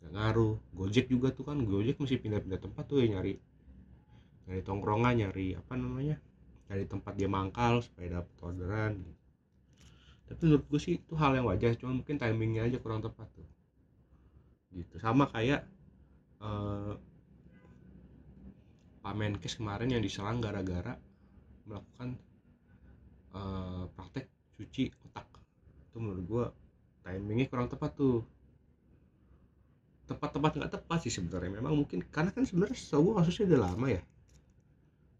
nggak 0.00 0.12
ngaruh. 0.14 0.54
Gojek 0.72 1.06
juga 1.10 1.34
tuh 1.34 1.44
kan 1.48 1.58
gojek 1.62 1.98
mesti 1.98 2.16
pindah-pindah 2.18 2.60
tempat 2.60 2.84
tuh 2.88 3.02
ya 3.02 3.18
nyari 3.18 3.36
nyari 4.48 4.62
tongkrongan 4.64 5.14
nyari 5.20 5.52
apa 5.60 5.76
namanya 5.76 6.16
nyari 6.72 6.84
tempat 6.88 7.12
dia 7.20 7.28
mangkal 7.28 7.84
supaya 7.84 8.20
dapat 8.20 8.36
orderan 8.40 8.92
gitu. 9.04 9.20
tapi 10.28 10.40
menurut 10.44 10.64
gue 10.68 10.80
sih 10.80 10.94
itu 11.00 11.14
hal 11.16 11.32
yang 11.36 11.48
wajar. 11.48 11.72
Cuma 11.76 11.96
mungkin 11.96 12.20
timingnya 12.20 12.68
aja 12.68 12.76
kurang 12.80 13.00
tepat 13.00 13.28
tuh. 13.32 13.48
Gitu. 14.72 15.00
Sama 15.00 15.28
kayak 15.32 15.64
uh, 16.44 16.96
Pak 19.00 19.14
Menkes 19.16 19.56
kemarin 19.56 19.88
yang 19.88 20.04
diserang 20.04 20.44
gara-gara 20.44 21.00
melakukan 21.64 22.20
uh, 23.32 23.88
praktek 23.96 24.28
cuci 24.60 24.92
otak. 25.08 25.24
Itu 25.88 25.96
menurut 25.96 26.24
gue 26.28 26.44
timingnya 27.16 27.46
kurang 27.50 27.68
tepat 27.72 27.90
tuh. 27.96 28.24
Tepat-tepat 30.08 30.52
nggak 30.56 30.72
tepat 30.80 30.98
sih 31.04 31.12
sebenarnya. 31.12 31.50
Memang 31.60 31.74
mungkin 31.84 32.00
karena 32.08 32.30
kan 32.32 32.44
sebenarnya 32.48 32.76
setahu 32.76 33.16
kasusnya 33.16 33.54
udah 33.54 33.60
lama 33.68 33.86
ya. 33.92 34.02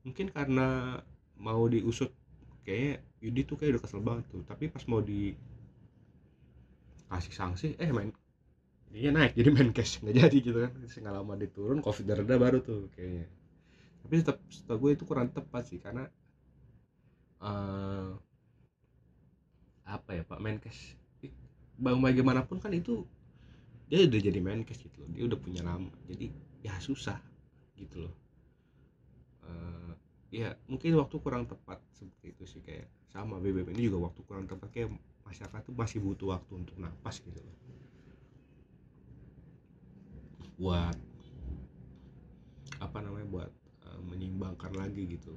Mungkin 0.05 0.33
karena 0.33 0.99
mau 1.39 1.63
diusut 1.69 2.11
kayak 2.65 3.05
Yudi 3.21 3.43
tuh 3.49 3.57
kayak 3.61 3.77
udah 3.77 3.83
kesel 3.85 4.01
banget 4.01 4.25
tuh. 4.33 4.43
Tapi 4.49 4.73
pas 4.73 4.85
mau 4.89 5.01
di 5.05 5.37
kasih 7.09 7.33
sanksi 7.33 7.69
eh 7.81 7.89
main 7.89 8.13
dia 8.89 9.13
naik 9.13 9.37
jadi 9.37 9.49
main 9.53 9.71
cash. 9.77 10.01
Nggak 10.01 10.17
jadi 10.25 10.37
gitu 10.41 10.59
kan. 10.65 10.73
Nggak 10.81 11.15
lama 11.15 11.35
diturun 11.37 11.79
covid 11.85 12.05
reda 12.09 12.37
baru 12.41 12.59
tuh 12.65 12.89
kayaknya. 12.97 13.29
Tapi 14.05 14.13
tetap 14.25 14.41
setahu 14.49 14.89
gue 14.89 14.91
itu 14.97 15.05
kurang 15.05 15.29
tepat 15.37 15.69
sih 15.69 15.77
karena 15.85 16.09
uh, 17.45 18.17
apa 19.85 20.11
ya 20.17 20.23
pak? 20.25 20.41
Menkes 20.41 20.97
bang 21.79 21.99
bagaimanapun 22.03 22.59
kan 22.59 22.75
itu 22.75 23.07
dia 23.89 24.05
udah 24.05 24.21
jadi 24.21 24.41
Menkes 24.43 24.79
gitu 24.85 25.01
loh. 25.01 25.11
Dia 25.15 25.25
udah 25.25 25.39
punya 25.41 25.63
nama. 25.65 25.89
Jadi 26.05 26.29
ya 26.61 26.77
susah 26.83 27.17
gitu 27.79 28.05
loh. 28.05 28.15
Uh, 29.49 29.93
ya 30.29 30.53
mungkin 30.69 30.99
waktu 31.01 31.17
kurang 31.25 31.49
tepat 31.49 31.81
seperti 31.97 32.37
itu 32.37 32.45
sih 32.45 32.61
kayak 32.61 32.91
sama 33.09 33.41
BBM 33.41 33.73
ini 33.73 33.89
juga 33.89 34.13
waktu 34.13 34.21
kurang 34.29 34.45
tepat 34.45 34.69
kayak 34.69 34.93
masyarakat 35.25 35.61
tuh 35.65 35.73
masih 35.73 36.05
butuh 36.05 36.37
waktu 36.37 36.53
untuk 36.53 36.77
napas 36.77 37.25
gitu 37.25 37.41
loh. 37.41 37.57
Buat 40.59 40.99
apa 42.79 42.99
namanya 43.01 43.27
buat 43.27 43.51
uh, 43.89 44.01
menyimbangkan 44.05 44.77
lagi 44.77 45.17
gitu 45.17 45.33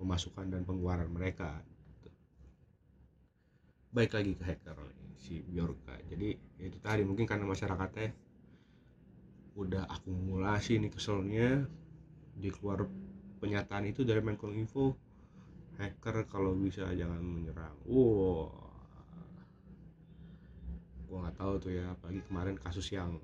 pemasukan 0.00 0.48
dan 0.48 0.64
pengeluaran 0.64 1.12
mereka. 1.12 1.60
Baik 3.96 4.12
lagi 4.12 4.36
ke 4.36 4.44
hacker 4.44 4.76
si 5.16 5.40
Bjorka. 5.40 5.96
Jadi 6.12 6.36
ya 6.60 6.64
itu 6.68 6.76
tadi 6.84 7.00
mungkin 7.08 7.24
karena 7.24 7.48
masyarakatnya 7.48 8.12
udah 9.56 9.88
akumulasi 9.88 10.76
nih 10.76 10.92
keselnya 10.92 11.64
di 12.36 12.52
keluar 12.52 12.84
pernyataan 13.40 13.88
itu 13.88 14.04
dari 14.04 14.20
Menkominfo 14.20 14.92
hacker 15.80 16.28
kalau 16.28 16.52
bisa 16.52 16.92
jangan 16.92 17.24
menyerang. 17.24 17.72
Wow 17.88 18.66
gua 21.06 21.22
nggak 21.22 21.36
tahu 21.38 21.52
tuh 21.62 21.72
ya 21.72 21.94
apalagi 21.94 22.20
kemarin 22.26 22.58
kasus 22.58 22.90
yang 22.90 23.16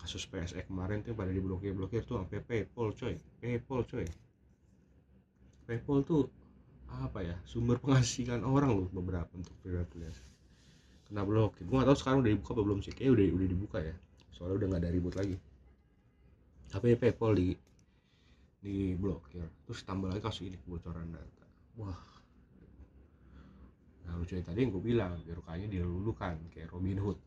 kasus 0.00 0.24
PSE 0.26 0.64
kemarin 0.66 1.04
tuh 1.04 1.14
pada 1.14 1.30
diblokir 1.30 1.76
blokir 1.76 2.02
tuh 2.02 2.18
sampai 2.18 2.42
PayPal 2.42 2.90
coy. 2.96 3.14
PayPal 3.38 3.80
coy. 3.86 4.06
PayPal 5.68 5.98
tuh 6.02 6.26
apa 6.88 7.20
ya 7.24 7.36
sumber 7.48 7.80
penghasilan 7.82 8.44
orang 8.46 8.70
loh 8.74 8.88
beberapa 8.92 9.28
untuk 9.34 9.54
freelance. 9.60 10.22
Kena 11.04 11.22
blokir 11.26 11.68
gue 11.68 11.76
gak 11.76 11.88
tau 11.88 11.98
sekarang 11.98 12.24
udah 12.24 12.32
dibuka 12.32 12.50
apa 12.56 12.62
belum 12.64 12.80
sih. 12.80 12.92
Kayak 12.94 13.10
udah 13.18 13.24
udah 13.34 13.48
dibuka 13.48 13.78
ya. 13.82 13.94
Soalnya 14.34 14.54
udah 14.62 14.66
nggak 14.74 14.82
ada 14.82 14.90
ribut 14.90 15.14
lagi. 15.14 15.36
Tapi 16.70 16.86
PayPal 16.98 17.32
di 17.36 17.48
di 18.64 18.96
blokir. 18.96 19.44
Terus 19.68 19.80
tambah 19.84 20.08
lagi 20.08 20.22
kasus 20.24 20.48
ini 20.48 20.56
kebocoran 20.58 21.12
data. 21.12 21.46
Wah. 21.78 22.00
Nah 24.04 24.14
lucunya 24.20 24.44
tadi 24.44 24.64
yang 24.64 24.72
gue 24.72 24.82
bilang 24.84 25.12
birokranya 25.24 25.66
dilulukan 25.68 26.36
kayak 26.52 26.72
Robin 26.72 26.98
Hood. 27.00 27.18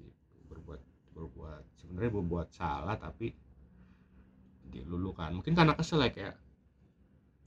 Gitu, 0.00 0.36
berbuat 0.48 0.80
berbuat 1.16 1.64
sebenarnya 1.80 2.12
berbuat 2.12 2.48
salah 2.52 2.96
tapi 2.96 3.32
dilulukan. 4.66 5.40
Mungkin 5.40 5.54
karena 5.56 5.72
kesel 5.76 6.04
ya 6.04 6.10
kayak 6.12 6.34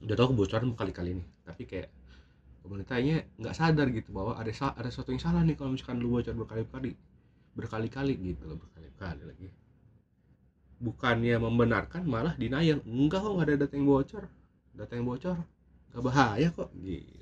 udah 0.00 0.16
tahu 0.16 0.32
kebocoran 0.32 0.72
berkali-kali 0.72 1.10
nih 1.20 1.26
tapi 1.44 1.62
kayak 1.68 1.88
pemerintahnya 2.64 3.24
nggak 3.40 3.54
sadar 3.56 3.88
gitu 3.92 4.12
bahwa 4.12 4.36
ada 4.36 4.52
ada 4.52 4.88
sesuatu 4.88 5.12
yang 5.12 5.22
salah 5.22 5.40
nih 5.44 5.56
kalau 5.56 5.72
misalkan 5.72 6.00
lu 6.00 6.12
bocor 6.12 6.36
berkali-kali 6.36 6.92
berkali-kali 7.54 8.14
gitu 8.18 8.42
loh 8.46 8.58
berkali-kali 8.60 9.22
lagi. 9.26 9.48
Bukannya 10.80 11.36
membenarkan 11.36 12.08
malah 12.08 12.34
denial. 12.38 12.80
Enggak 12.88 13.20
kok 13.20 13.32
nggak 13.36 13.46
ada 13.52 13.56
data 13.66 13.74
yang 13.76 13.86
bocor. 13.88 14.24
Data 14.72 14.92
yang 14.96 15.06
bocor 15.06 15.36
nggak 15.90 16.02
bahaya 16.04 16.48
kok 16.54 16.70
gitu. 16.78 17.20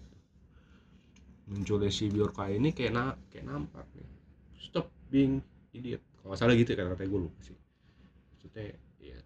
Munculnya 1.48 1.88
si 1.88 2.12
Biorka 2.12 2.52
ini 2.52 2.76
kayak 2.76 2.92
na 2.92 3.16
kayak 3.32 3.48
nampak 3.48 3.88
nih. 3.96 4.08
Stop 4.60 4.92
being 5.08 5.40
idiot. 5.72 6.04
Kalau 6.20 6.36
salah 6.36 6.54
gitu 6.54 6.76
ya 6.76 6.84
kata 6.84 7.08
gue 7.08 7.20
lupa 7.24 7.40
sih. 7.40 7.56
Maksudnya 8.36 8.76
ya 9.00 9.18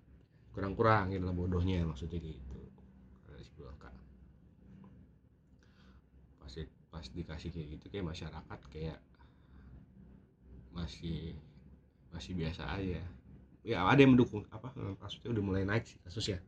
kurang-kurangin 0.54 1.20
lah 1.26 1.34
bodohnya 1.34 1.82
maksudnya 1.82 2.22
gitu 2.22 2.51
pas 7.02 7.10
dikasih 7.10 7.50
kayak 7.50 7.68
gitu 7.74 7.86
kayak 7.90 8.06
masyarakat 8.14 8.60
kayak 8.70 8.98
masih 10.70 11.34
masih 12.14 12.32
biasa 12.38 12.62
aja. 12.78 13.02
Ya 13.66 13.82
ada 13.82 13.98
yang 13.98 14.14
mendukung 14.14 14.46
apa 14.54 14.70
kasusnya 15.02 15.34
udah 15.34 15.42
mulai 15.42 15.62
naik 15.66 15.82
sih 15.90 15.98
kasus 16.06 16.30
ya 16.30 16.38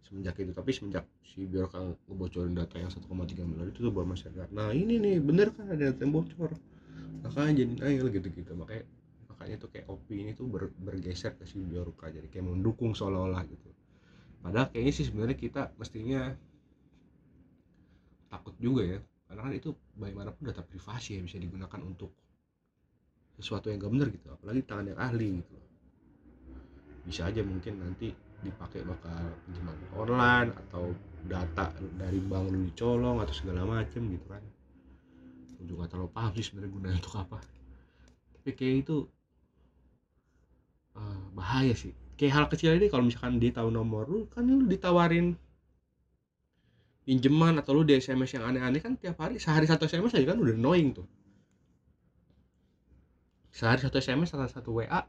semenjak 0.00 0.40
itu. 0.40 0.56
Tapi 0.56 0.72
semenjak 0.72 1.04
si 1.28 1.44
biarkan 1.44 1.92
ngebocorin 2.08 2.56
data 2.56 2.80
yang 2.80 2.88
1,3 2.88 3.44
miliar 3.44 3.68
itu 3.68 3.84
tuh 3.84 3.92
buat 3.92 4.08
masyarakat. 4.08 4.48
Nah 4.48 4.72
ini 4.72 4.96
nih 4.96 5.20
bener 5.20 5.52
kan 5.52 5.68
ada 5.68 5.92
data 5.92 6.00
yang 6.00 6.16
bocor? 6.16 6.56
Makanya 7.20 7.52
jadi 7.60 7.72
naik 7.84 8.08
gitu 8.16 8.28
gitu 8.32 8.52
makanya 8.56 8.88
makanya 9.28 9.56
tuh 9.60 9.68
kayak 9.68 9.92
opini 9.92 10.32
tuh 10.32 10.48
ber, 10.48 10.72
bergeser 10.72 11.36
ke 11.36 11.44
si 11.44 11.60
Biorka 11.60 12.08
jadi 12.08 12.32
kayak 12.32 12.48
mendukung 12.48 12.96
seolah-olah 12.96 13.44
gitu. 13.44 13.68
Padahal 14.40 14.72
kayaknya 14.72 14.92
sih 14.96 15.04
sebenarnya 15.04 15.36
kita 15.36 15.62
mestinya 15.76 16.32
takut 18.28 18.54
juga 18.60 18.84
ya. 18.84 18.98
Karena 19.28 19.40
kan 19.44 19.52
itu 19.52 19.76
bagaimanapun 19.96 20.42
data 20.48 20.64
privasi 20.64 21.18
ya 21.18 21.20
bisa 21.20 21.36
digunakan 21.36 21.80
untuk 21.84 22.12
sesuatu 23.36 23.68
yang 23.68 23.82
gak 23.82 23.92
benar 23.92 24.08
gitu. 24.08 24.26
Apalagi 24.32 24.60
tangan 24.64 24.86
yang 24.92 25.00
ahli 25.00 25.28
gitu 25.42 25.56
bisa 27.08 27.24
aja 27.24 27.40
mungkin 27.40 27.80
nanti 27.80 28.12
dipakai 28.44 28.84
bakal 28.84 29.32
pinjaman 29.48 29.74
online 29.96 30.50
atau 30.52 30.92
data 31.24 31.72
dari 31.96 32.20
bank 32.20 32.52
lu 32.52 32.68
dicolong 32.68 33.24
atau 33.24 33.34
segala 33.34 33.64
macem 33.64 34.04
gitu 34.12 34.26
kan. 34.28 34.44
Gue 35.58 35.66
juga 35.74 35.88
terlalu 35.90 36.12
paham 36.12 36.30
sih 36.36 36.44
sebenarnya 36.44 36.70
gunanya 36.70 36.98
untuk 37.00 37.16
apa. 37.18 37.38
Tapi 38.38 38.50
kayak 38.54 38.76
itu 38.86 38.96
uh, 40.94 41.24
bahaya 41.34 41.72
sih. 41.74 41.96
Kayak 42.20 42.32
hal 42.36 42.46
kecil 42.52 42.76
ini 42.76 42.86
kalau 42.92 43.08
misalkan 43.08 43.40
dia 43.40 43.50
tahu 43.56 43.72
nomor 43.72 44.06
lu 44.06 44.28
kan 44.30 44.44
lu 44.46 44.68
ditawarin 44.68 45.34
pinjeman 47.08 47.56
atau 47.56 47.72
lu 47.72 47.88
di 47.88 47.96
SMS 47.96 48.36
yang 48.36 48.52
aneh-aneh 48.52 48.84
kan 48.84 48.92
tiap 49.00 49.16
hari 49.16 49.40
sehari 49.40 49.64
satu 49.64 49.88
SMS 49.88 50.12
aja 50.12 50.36
kan 50.36 50.44
udah 50.44 50.52
annoying 50.52 50.92
tuh. 50.92 51.08
Sehari 53.48 53.80
satu 53.80 53.96
SMS 53.96 54.36
atau 54.36 54.44
satu 54.44 54.76
WA 54.76 55.08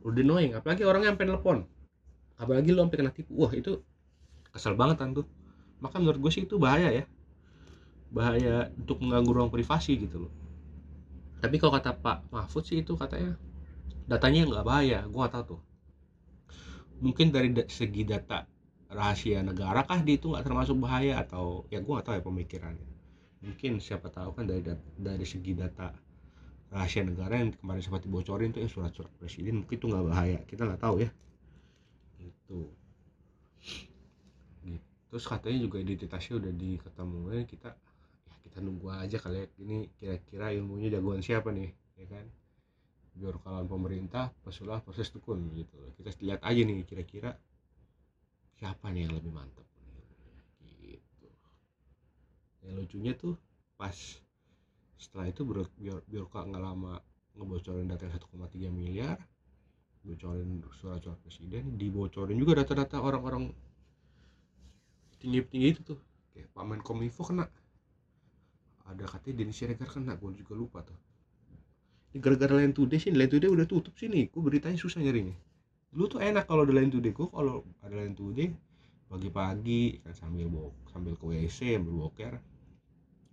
udah 0.00 0.22
annoying. 0.24 0.56
Apalagi 0.56 0.80
orangnya 0.88 1.12
sampai 1.12 1.28
telepon. 1.28 1.68
Apalagi 2.40 2.72
lu 2.72 2.80
sampai 2.80 2.96
kena 3.04 3.12
tipu. 3.12 3.36
Wah 3.36 3.52
itu 3.52 3.84
kesel 4.48 4.80
banget 4.80 5.04
kan 5.04 5.12
tuh. 5.12 5.28
Maka 5.84 6.00
menurut 6.00 6.24
gue 6.24 6.32
sih 6.32 6.48
itu 6.48 6.56
bahaya 6.56 6.88
ya. 6.88 7.04
Bahaya 8.08 8.72
untuk 8.80 9.04
mengganggu 9.04 9.28
ruang 9.36 9.52
privasi 9.52 10.00
gitu 10.00 10.24
loh. 10.24 10.32
Tapi 11.44 11.60
kalau 11.60 11.76
kata 11.76 12.00
Pak 12.00 12.32
Mahfud 12.32 12.64
sih 12.64 12.80
itu 12.80 12.96
katanya 12.96 13.36
datanya 14.08 14.48
nggak 14.48 14.64
bahaya. 14.64 15.04
Gue 15.04 15.20
nggak 15.20 15.36
tahu 15.36 15.44
tuh. 15.52 15.60
Mungkin 17.04 17.28
dari 17.28 17.52
segi 17.68 18.08
data 18.08 18.48
rahasia 18.90 19.40
negara 19.46 19.86
kah 19.86 20.02
di 20.02 20.18
itu 20.18 20.34
nggak 20.34 20.44
termasuk 20.44 20.76
bahaya? 20.82 21.22
Atau 21.22 21.64
ya 21.70 21.78
gue 21.78 21.92
nggak 21.94 22.06
tahu 22.06 22.14
ya 22.18 22.22
pemikirannya. 22.26 22.90
Mungkin 23.40 23.80
siapa 23.80 24.12
tahu 24.12 24.36
kan 24.36 24.44
dari 24.44 24.60
dari 24.98 25.24
segi 25.24 25.56
data 25.56 25.94
rahasia 26.70 27.02
negara 27.02 27.40
yang 27.40 27.50
kemarin 27.56 27.82
sempat 27.82 28.02
dibocorin 28.06 28.54
tuh 28.54 28.62
yang 28.62 28.70
surat-surat 28.70 29.10
presiden 29.18 29.64
mungkin 29.64 29.76
itu 29.78 29.86
nggak 29.86 30.04
bahaya. 30.06 30.38
Kita 30.44 30.66
nggak 30.66 30.82
tahu 30.82 31.06
ya. 31.06 31.10
Gitu. 32.18 32.60
Gitu 34.66 34.90
terus 35.10 35.26
katanya 35.26 35.58
juga 35.66 35.82
identitasnya 35.82 36.38
udah 36.38 36.52
diketemuin 36.54 37.42
kita 37.50 37.74
ya 38.30 38.34
kita 38.46 38.58
nunggu 38.62 38.86
aja 38.94 39.18
kali 39.18 39.42
ya. 39.42 39.46
Ini 39.58 39.78
kira-kira 39.98 40.54
ilmunya 40.54 40.88
jagoan 40.98 41.22
siapa 41.22 41.50
nih 41.50 41.74
ya 41.98 42.06
kan? 42.06 42.26
Biar 43.18 43.34
kawan 43.42 43.66
pemerintah 43.66 44.30
pesulap 44.46 44.86
proses 44.86 45.10
dukun 45.10 45.50
gitu. 45.58 45.78
Kita 45.98 46.14
lihat 46.22 46.40
aja 46.46 46.60
nih 46.62 46.86
kira-kira 46.86 47.34
siapa 48.60 48.92
nih 48.92 49.08
yang 49.08 49.16
lebih 49.16 49.32
mantap 49.32 49.64
gitu. 50.60 51.28
Yang 52.60 52.72
lucunya 52.76 53.12
tuh 53.16 53.40
pas 53.80 53.96
setelah 55.00 55.32
itu 55.32 55.48
biar 55.48 55.64
biar 56.04 56.24
nggak 56.28 56.60
lama 56.60 57.00
ngebocorin 57.32 57.88
data 57.88 58.04
1,3 58.04 58.68
miliar 58.68 59.16
bocorin 60.04 60.60
surat-surat 60.76 61.16
presiden 61.24 61.80
dibocorin 61.80 62.36
juga 62.36 62.60
data-data 62.60 63.00
orang-orang 63.00 63.48
tinggi-tinggi 65.20 65.68
itu 65.72 65.80
tuh. 65.96 66.00
Kayak 66.32 66.48
Pak 66.56 66.64
Menkominfo 66.64 67.20
kena. 67.24 67.44
Ada 68.88 69.04
katanya 69.04 69.44
Denny 69.44 69.52
Siregar 69.52 69.88
kena 69.88 70.16
gue 70.16 70.32
juga 70.40 70.52
lupa 70.56 70.80
tuh. 70.80 70.96
Ini 72.12 72.18
gara-gara 72.20 72.56
Line 72.60 72.72
Today 72.72 72.96
sih 72.96 73.12
Line 73.12 73.28
Today 73.28 73.52
udah 73.52 73.68
tutup 73.68 73.92
sih 74.00 74.08
nih. 74.08 74.32
Gue 74.32 74.40
beritanya 74.40 74.80
susah 74.80 75.04
nyarinya 75.04 75.49
dulu 75.90 76.04
tuh 76.06 76.20
enak 76.22 76.46
kalau 76.46 76.62
ada 76.62 76.72
Line 76.74 76.92
Today 76.94 77.10
gue 77.10 77.28
kalau 77.30 77.66
ada 77.82 77.94
Line 77.98 78.14
Today 78.14 78.48
pagi-pagi 79.10 80.06
kan 80.06 80.14
sambil 80.14 80.46
bok 80.46 80.70
sambil 80.94 81.18
ke 81.18 81.24
WC 81.26 81.74
sambil 81.74 82.06
boker 82.06 82.38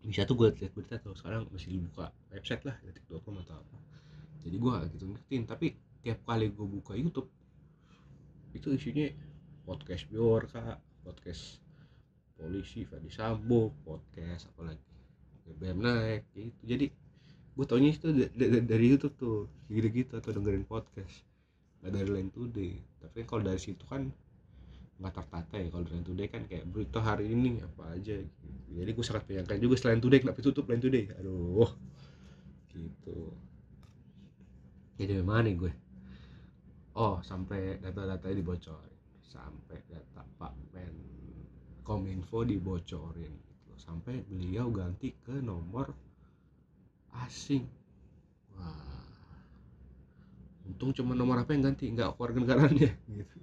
bisa 0.08 0.24
tuh 0.24 0.40
gue 0.40 0.56
lihat 0.56 0.72
berita 0.72 0.96
tuh 1.04 1.14
sekarang 1.20 1.52
masih 1.52 1.76
dibuka 1.76 2.16
website 2.32 2.64
lah 2.64 2.80
detik.com 2.80 3.44
atau 3.44 3.60
apa. 3.60 3.78
Jadi 4.48 4.56
gue 4.56 4.74
gitu 4.96 5.04
ngikutin 5.12 5.44
tapi 5.44 5.76
tiap 6.00 6.24
kali 6.24 6.48
gue 6.48 6.64
buka 6.64 6.96
YouTube 6.96 7.28
itu 8.56 8.72
isinya 8.72 9.12
podcast 9.68 10.08
Biorka 10.08 10.80
podcast 11.04 11.60
polisi 12.40 12.88
Fadi 12.88 13.12
Sambo 13.12 13.76
podcast 13.84 14.48
apalagi 14.56 14.80
BBM 15.44 15.84
naik 15.84 16.24
gitu. 16.32 16.64
Jadi 16.64 16.86
gue 17.58 17.66
taunya 17.68 17.92
itu 17.92 18.08
dari 18.64 18.86
YouTube 18.88 19.16
tuh 19.20 19.52
gitu-gitu 19.68 20.16
atau 20.24 20.32
dengerin 20.32 20.64
podcast 20.64 21.27
dari 21.92 22.10
lain 22.10 22.30
today. 22.32 22.78
Tapi 23.02 23.24
kalau 23.24 23.44
dari 23.46 23.60
situ 23.60 23.84
kan 23.88 24.08
nggak 24.98 25.14
tertata 25.14 25.56
ya 25.62 25.70
kalau 25.70 25.86
Line 25.94 26.06
Today 26.06 26.28
kan 26.28 26.42
kayak 26.50 26.66
berita 26.74 26.98
hari 26.98 27.30
ini 27.30 27.62
apa 27.62 27.94
aja? 27.94 28.18
Gitu. 28.18 28.46
jadi 28.74 28.90
gue 28.98 29.06
sangat 29.06 29.24
menyangka 29.30 29.54
juga 29.62 29.76
selain 29.78 30.02
Today 30.02 30.20
kenapa 30.26 30.42
tutup 30.42 30.66
Line 30.66 30.82
Today? 30.82 31.06
Aduh. 31.22 31.70
Gitu. 32.74 33.18
Jadi 34.98 35.22
mana 35.22 35.46
nih 35.46 35.54
gue. 35.54 35.74
Oh 36.98 37.22
sampai 37.22 37.78
data-datanya 37.78 38.42
dibocorin. 38.42 38.98
Sampai 39.22 39.78
data 39.86 40.26
Pak 40.42 40.54
Men 40.74 40.96
Kominfo 41.86 42.42
dibocorin 42.42 43.32
gitu. 43.32 43.74
sampai 43.78 44.26
beliau 44.26 44.74
ganti 44.74 45.14
ke 45.22 45.38
nomor 45.40 45.94
asing 47.22 47.70
untung 50.68 50.92
cuma 50.92 51.16
nomor 51.16 51.40
apa 51.40 51.56
yang 51.56 51.72
ganti 51.72 51.88
nggak 51.88 52.20
keluarga 52.20 52.38
negaranya 52.44 52.92
gitu. 53.08 53.38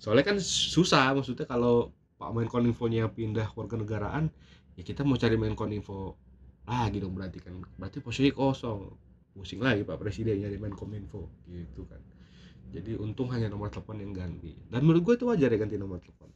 Soalnya 0.00 0.24
kan 0.24 0.36
susah 0.40 1.12
maksudnya 1.12 1.44
kalau 1.44 1.92
Pak 2.16 2.30
Menkominfo-nya 2.32 3.10
pindah 3.12 3.52
warga 3.52 3.76
negaraan 3.76 4.32
ya 4.78 4.82
kita 4.86 5.02
mau 5.02 5.18
cari 5.18 5.36
Menkominfo 5.36 6.16
lagi 6.64 7.02
dong 7.02 7.12
berarti 7.18 7.42
kan. 7.42 7.58
Berarti 7.76 7.98
posisi 8.00 8.30
kosong. 8.30 9.10
Pusing 9.30 9.62
lagi 9.62 9.86
Pak 9.86 9.98
Presiden 9.98 10.40
nyari 10.40 10.56
Menkominfo 10.56 11.44
gitu 11.50 11.84
kan. 11.90 12.00
Jadi 12.70 12.94
untung 12.94 13.34
hanya 13.34 13.50
nomor 13.50 13.68
telepon 13.68 13.98
yang 13.98 14.14
ganti. 14.14 14.54
Dan 14.70 14.86
menurut 14.86 15.02
gue 15.02 15.14
itu 15.18 15.26
wajar 15.26 15.50
ya 15.50 15.58
ganti 15.58 15.74
nomor 15.74 15.98
telepon. 15.98 16.30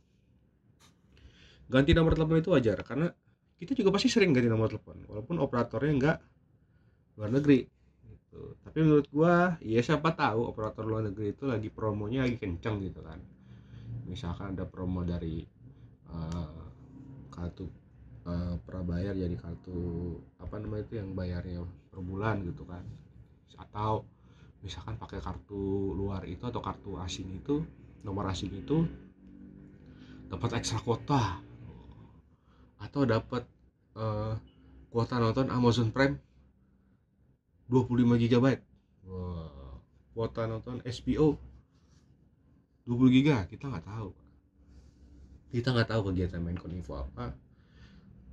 Ganti 1.70 1.90
nomor 1.94 2.12
telepon 2.18 2.38
itu 2.42 2.50
wajar 2.50 2.78
karena 2.82 3.08
kita 3.54 3.72
juga 3.78 3.94
pasti 3.94 4.10
sering 4.10 4.34
ganti 4.34 4.50
nomor 4.50 4.68
telepon 4.68 5.06
walaupun 5.08 5.40
operatornya 5.40 5.92
enggak 5.94 6.18
luar 7.14 7.30
negeri 7.30 7.64
gitu. 8.34 8.58
tapi 8.66 8.78
menurut 8.82 9.06
gue 9.06 9.34
ya 9.62 9.80
siapa 9.80 10.10
tahu 10.18 10.50
operator 10.50 10.82
luar 10.82 11.06
negeri 11.06 11.30
itu 11.30 11.46
lagi 11.46 11.70
promonya 11.70 12.26
lagi 12.26 12.36
kenceng 12.42 12.82
gitu 12.82 12.98
kan. 13.06 13.22
Misalkan 14.10 14.58
ada 14.58 14.66
promo 14.66 15.06
dari 15.06 15.46
uh, 16.10 16.58
kartu 17.30 17.70
uh, 18.26 18.58
prabayar 18.66 19.14
jadi 19.14 19.38
kartu 19.38 20.18
apa 20.42 20.58
namanya 20.58 20.82
itu 20.90 20.94
yang 20.98 21.14
bayarnya 21.14 21.62
per 21.62 22.02
bulan 22.02 22.42
gitu 22.42 22.66
kan. 22.66 22.82
Atau 23.54 24.04
misalkan 24.66 24.98
pakai 24.98 25.22
kartu 25.22 25.94
luar 25.94 26.26
itu 26.26 26.42
atau 26.42 26.58
kartu 26.58 26.98
asing 26.98 27.30
itu 27.38 27.62
nomor 28.02 28.26
asing 28.28 28.50
itu 28.50 28.82
dapat 30.26 30.58
ekstra 30.58 30.82
kuota. 30.82 31.38
Atau 32.82 33.06
dapat 33.06 33.46
uh, 33.94 34.36
kuota 34.90 35.22
nonton 35.22 35.48
Amazon 35.48 35.94
Prime 35.94 36.33
25 37.68 38.28
GB 38.28 38.46
wow. 39.08 39.80
kuota 40.12 40.44
nonton 40.44 40.84
HBO 40.84 41.40
20 42.84 43.16
giga 43.16 43.48
kita 43.48 43.72
nggak 43.72 43.88
tahu. 43.88 44.12
Kita 45.48 45.72
nggak 45.72 45.88
tahu 45.88 46.00
kegiatan 46.12 46.42
main 46.42 46.58
Menkominfo 46.58 47.00
apa 47.00 47.32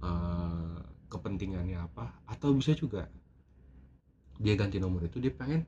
uh, 0.03 0.81
kepentingannya 1.07 1.79
apa 1.79 2.11
atau 2.27 2.51
bisa 2.51 2.75
juga 2.75 3.07
dia 4.41 4.57
ganti 4.57 4.81
nomor 4.81 5.05
itu 5.05 5.21
dia 5.21 5.31
pengen 5.31 5.63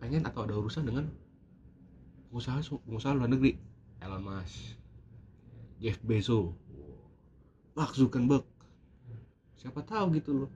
pengen 0.00 0.24
atau 0.24 0.48
ada 0.48 0.56
urusan 0.56 0.88
dengan 0.88 1.06
pengusaha 2.32 2.58
pengusaha 2.88 3.14
luar 3.14 3.30
negeri 3.30 3.60
Elon 4.02 4.22
Musk 4.24 4.78
Jeff 5.78 6.02
Bezos. 6.02 6.58
Mark 7.78 7.94
Zuckerberg. 7.94 8.42
Siapa 9.54 9.86
tahu 9.86 10.18
gitu 10.18 10.34
loh 10.34 10.50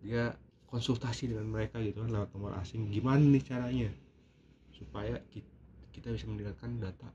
dia 0.00 0.34
konsultasi 0.68 1.30
dengan 1.30 1.50
mereka 1.50 1.80
gitu 1.80 2.04
kan 2.04 2.10
lewat 2.10 2.30
nomor 2.32 2.56
asing. 2.60 2.88
Gimana 2.88 3.20
nih 3.20 3.42
caranya 3.44 3.90
supaya 4.72 5.20
kita 5.92 6.14
bisa 6.14 6.24
meningkatkan 6.30 6.80
data 6.80 7.08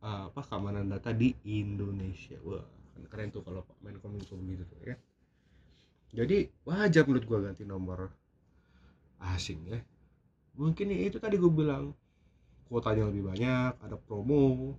uh, 0.00 0.32
apa 0.32 0.40
keamanan 0.46 0.88
data 0.88 1.12
di 1.12 1.36
Indonesia? 1.44 2.38
Wah 2.42 2.64
kan 2.92 3.02
keren 3.08 3.28
tuh 3.32 3.40
kalau 3.44 3.64
main 3.80 3.96
kominfo 4.00 4.36
begitu 4.36 4.64
tuh 4.68 4.80
ya. 4.84 4.96
Jadi 6.12 6.44
wajar 6.68 7.08
menurut 7.08 7.24
gua 7.24 7.38
ganti 7.40 7.64
nomor 7.64 8.12
asing 9.32 9.60
ya. 9.68 9.80
Mungkin 10.52 10.92
itu 10.92 11.16
tadi 11.16 11.40
gue 11.40 11.48
bilang 11.48 11.96
kuotanya 12.68 13.08
lebih 13.08 13.32
banyak 13.32 13.72
ada 13.80 13.96
promo 13.96 14.76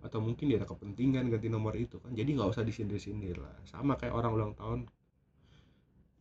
atau 0.00 0.22
mungkin 0.22 0.48
dia 0.48 0.56
ada 0.62 0.68
kepentingan 0.68 1.28
ganti 1.28 1.48
nomor 1.52 1.76
itu 1.76 2.00
kan. 2.00 2.16
Jadi 2.16 2.36
nggak 2.36 2.48
usah 2.48 2.64
disindir-sindir 2.64 3.36
lah. 3.36 3.52
Sama 3.68 4.00
kayak 4.00 4.14
orang 4.16 4.32
ulang 4.32 4.52
tahun 4.56 4.80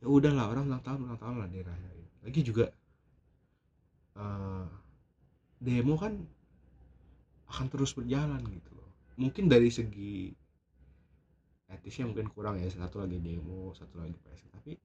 ya 0.05 0.07
udahlah 0.13 0.53
orang 0.53 0.69
ulang 0.69 0.85
tahun 0.85 0.99
ulang 1.09 1.17
tahun 1.17 1.35
lah 1.41 1.49
dirayain 1.49 2.05
lagi 2.21 2.41
juga 2.45 2.69
uh, 4.21 4.69
demo 5.57 5.97
kan 5.97 6.13
akan 7.49 7.65
terus 7.69 7.93
berjalan 7.97 8.41
gitu 8.49 8.69
loh. 8.73 8.89
Mungkin 9.17 9.49
dari 9.49 9.73
segi 9.73 10.29
etisnya 11.65 12.05
mungkin 12.05 12.29
kurang 12.29 12.61
ya 12.61 12.69
satu 12.69 13.01
lagi 13.01 13.17
demo 13.17 13.73
satu 13.73 13.97
lagi 13.97 14.13
PS 14.21 14.45
tapi 14.53 14.77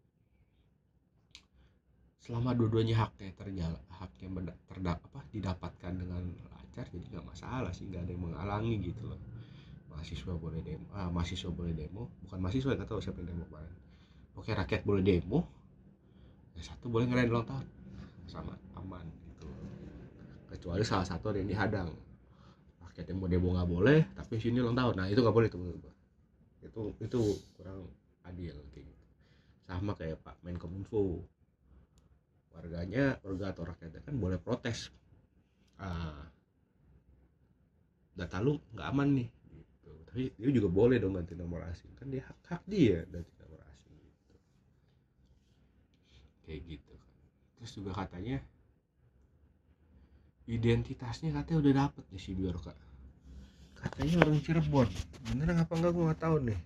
selama 2.25 2.57
dua-duanya 2.57 3.05
haknya 3.05 3.37
terjalan 3.37 3.85
haknya 3.93 4.29
terdapat 4.65 5.05
apa 5.05 5.21
didapatkan 5.29 5.93
dengan 5.93 6.25
lancar 6.49 6.89
jadi 6.89 7.05
nggak 7.13 7.27
masalah 7.29 7.73
sih 7.77 7.85
nggak 7.93 8.09
ada 8.09 8.13
yang 8.17 8.25
menghalangi 8.25 8.75
gitu 8.81 9.05
loh. 9.05 9.21
Mahasiswa 9.93 10.33
boleh 10.33 10.65
demo 10.65 10.89
ah, 10.97 11.13
mahasiswa 11.13 11.53
boleh 11.53 11.77
demo 11.77 12.09
bukan 12.25 12.41
mahasiswa 12.41 12.73
nggak 12.73 12.89
tahu 12.89 13.05
siapa 13.05 13.21
yang 13.21 13.37
demo 13.37 13.45
kemarin 13.53 13.90
oke 14.41 14.51
rakyat 14.57 14.83
boleh 14.89 15.05
demo. 15.05 15.45
Satu 16.61 16.89
boleh 16.89 17.09
ngerayain 17.09 17.29
ulang 17.29 17.45
tahun. 17.45 17.67
Sama 18.25 18.57
aman 18.81 19.05
gitu. 19.05 19.49
Kecuali 20.49 20.85
salah 20.85 21.05
satu 21.05 21.29
ada 21.33 21.39
yang 21.41 21.53
dihadang 21.53 21.89
rakyat 22.81 23.07
yang 23.07 23.19
mau 23.23 23.29
demo 23.31 23.49
nggak 23.55 23.71
boleh 23.71 24.01
tapi 24.17 24.41
sini 24.41 24.65
ulang 24.65 24.77
tahun. 24.77 24.95
Nah 24.97 25.07
itu 25.13 25.21
nggak 25.21 25.37
boleh 25.37 25.49
tuh 25.53 25.61
itu 26.61 26.81
itu 27.01 27.21
kurang 27.57 27.89
adil 28.29 28.57
kayak 28.73 28.85
gitu. 28.89 29.05
Sama 29.65 29.93
kayak 29.97 30.21
Pak 30.21 30.37
Menkominfo. 30.45 31.25
Warganya 32.51 33.17
warga 33.23 33.55
atau 33.55 33.63
rakyatnya 33.65 34.03
kan 34.05 34.15
boleh 34.19 34.37
protes. 34.37 34.91
Ah, 35.81 36.29
data 38.13 38.37
lu 38.43 38.61
nggak 38.77 38.89
aman 38.91 39.09
nih 39.17 39.29
gitu. 39.49 39.93
tapi 40.05 40.23
dia 40.37 40.51
juga 40.53 40.69
boleh 40.69 41.01
dong 41.01 41.17
ganti 41.17 41.33
nomor 41.33 41.65
asing. 41.71 41.95
Kan 41.97 42.13
dia 42.13 42.21
hak 42.27 42.37
hak 42.53 42.63
dia 42.69 43.07
ganti 43.09 43.33
nomor 43.41 43.65
asing 43.65 43.97
gitu 43.97 44.35
kayak 46.51 46.67
gitu 46.67 46.91
kan. 46.99 47.11
Terus 47.63 47.71
juga 47.79 47.95
katanya 47.95 48.43
identitasnya 50.51 51.31
katanya 51.31 51.59
udah 51.63 51.73
dapet 51.87 52.05
nih 52.11 52.19
si 52.19 52.35
Biorka 52.35 52.75
katanya 53.81 54.21
orang 54.27 54.43
Cirebon. 54.45 54.89
Bener 55.33 55.57
apa 55.57 55.73
enggak 55.73 55.93
gue 55.97 56.05
nggak 56.05 56.21
tahu 56.21 56.37
nih. 56.45 56.61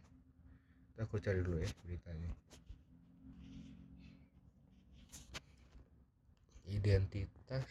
Aku 0.99 1.19
cari 1.19 1.41
dulu 1.43 1.59
ya 1.63 1.71
beritanya. 1.87 2.31
Identitas 6.67 7.67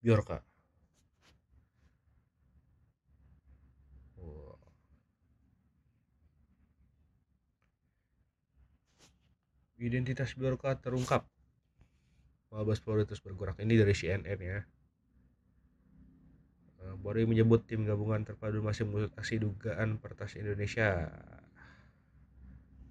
Biorka 0.00 0.40
identitas 9.80 10.36
Biorka 10.36 10.76
terungkap. 10.76 11.24
Mabes 12.52 12.84
Polri 12.84 13.08
terus 13.08 13.24
bergerak. 13.24 13.56
Ini 13.64 13.80
dari 13.80 13.96
CNN 13.96 14.38
ya. 14.38 14.60
Eh, 16.84 16.94
Polri 17.00 17.24
menyebut 17.24 17.64
tim 17.64 17.88
gabungan 17.88 18.20
terpadu 18.20 18.60
masih 18.60 18.84
mengusut 18.84 19.12
aksi 19.16 19.40
dugaan 19.40 19.96
pertas 19.96 20.36
Indonesia. 20.36 21.08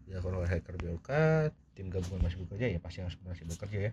Ya 0.10 0.17
kalau 0.25 0.41
hacker 0.41 0.75
Biorka 0.82 1.54
tim 1.78 1.93
gabungan 1.93 2.25
masih 2.25 2.41
bekerja 2.41 2.65
ya 2.73 2.80
pasti 2.82 3.06
harus 3.06 3.15
masih 3.21 3.45
bekerja 3.45 3.80
ya. 3.89 3.91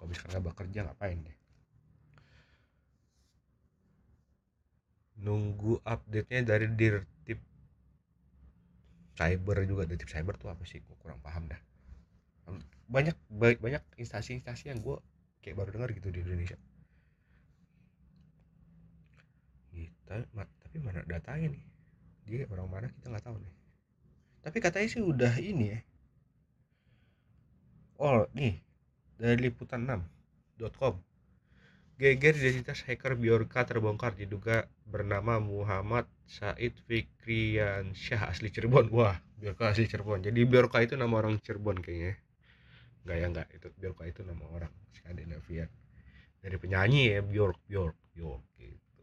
Kalau 0.00 0.08
misalkan 0.08 0.40
nggak 0.40 0.44
bekerja 0.48 0.80
ngapain 0.88 1.20
deh? 1.20 1.36
Nunggu 5.20 5.84
update 5.84 6.28
nya 6.32 6.40
dari 6.56 6.66
dirtip. 6.72 7.38
Cyber 9.14 9.56
juga 9.68 9.84
dirtip 9.84 10.08
cyber 10.08 10.40
tuh 10.40 10.48
apa 10.48 10.64
sih? 10.64 10.80
Kurang 11.02 11.20
paham 11.20 11.50
dah 11.52 11.73
banyak 12.90 13.16
baik 13.32 13.58
banyak 13.64 13.82
instansi-instansi 13.96 14.70
yang 14.70 14.80
gue 14.84 14.96
kayak 15.40 15.56
baru 15.56 15.70
dengar 15.80 15.90
gitu 15.96 16.08
di 16.12 16.20
Indonesia 16.20 16.58
kita 19.72 20.24
tapi 20.60 20.76
mana 20.78 21.00
datanya 21.08 21.52
nih 21.52 21.64
dia 22.28 22.44
orang 22.52 22.68
mana 22.68 22.86
kita 22.92 23.08
nggak 23.08 23.24
tahu 23.24 23.36
nih 23.40 23.54
tapi 24.44 24.58
katanya 24.60 24.88
sih 24.88 25.02
udah 25.02 25.32
ini 25.40 25.66
ya 25.72 25.80
Oh, 27.94 28.26
nih 28.34 28.58
dari 29.14 29.38
liputan6.com. 29.46 30.94
Geger 31.94 32.34
identitas 32.34 32.82
hacker 32.82 33.14
Biorka 33.14 33.62
terbongkar 33.62 34.18
diduga 34.18 34.66
bernama 34.82 35.38
Muhammad 35.38 36.10
Said 36.26 36.74
Fikrian 36.90 37.94
Syah 37.94 38.34
asli 38.34 38.50
Cirebon. 38.50 38.90
Wah, 38.90 39.22
Biorka 39.38 39.70
asli 39.70 39.86
Cirebon. 39.86 40.26
Jadi 40.26 40.42
Biorka 40.42 40.82
itu 40.82 40.98
nama 40.98 41.14
orang 41.22 41.38
Cirebon 41.38 41.78
kayaknya. 41.78 42.18
Enggak 43.04 43.16
ya 43.16 43.26
enggak, 43.28 43.48
itu 43.52 43.66
Biorka 43.76 44.04
itu 44.08 44.20
nama 44.24 44.44
orang 44.48 44.72
Skandinavia. 44.96 45.68
Dari 46.40 46.56
penyanyi 46.60 47.12
ya 47.12 47.20
Bjork 47.24 47.60
Bjork 47.68 47.96
Bjork 48.16 48.44
gitu. 48.60 49.02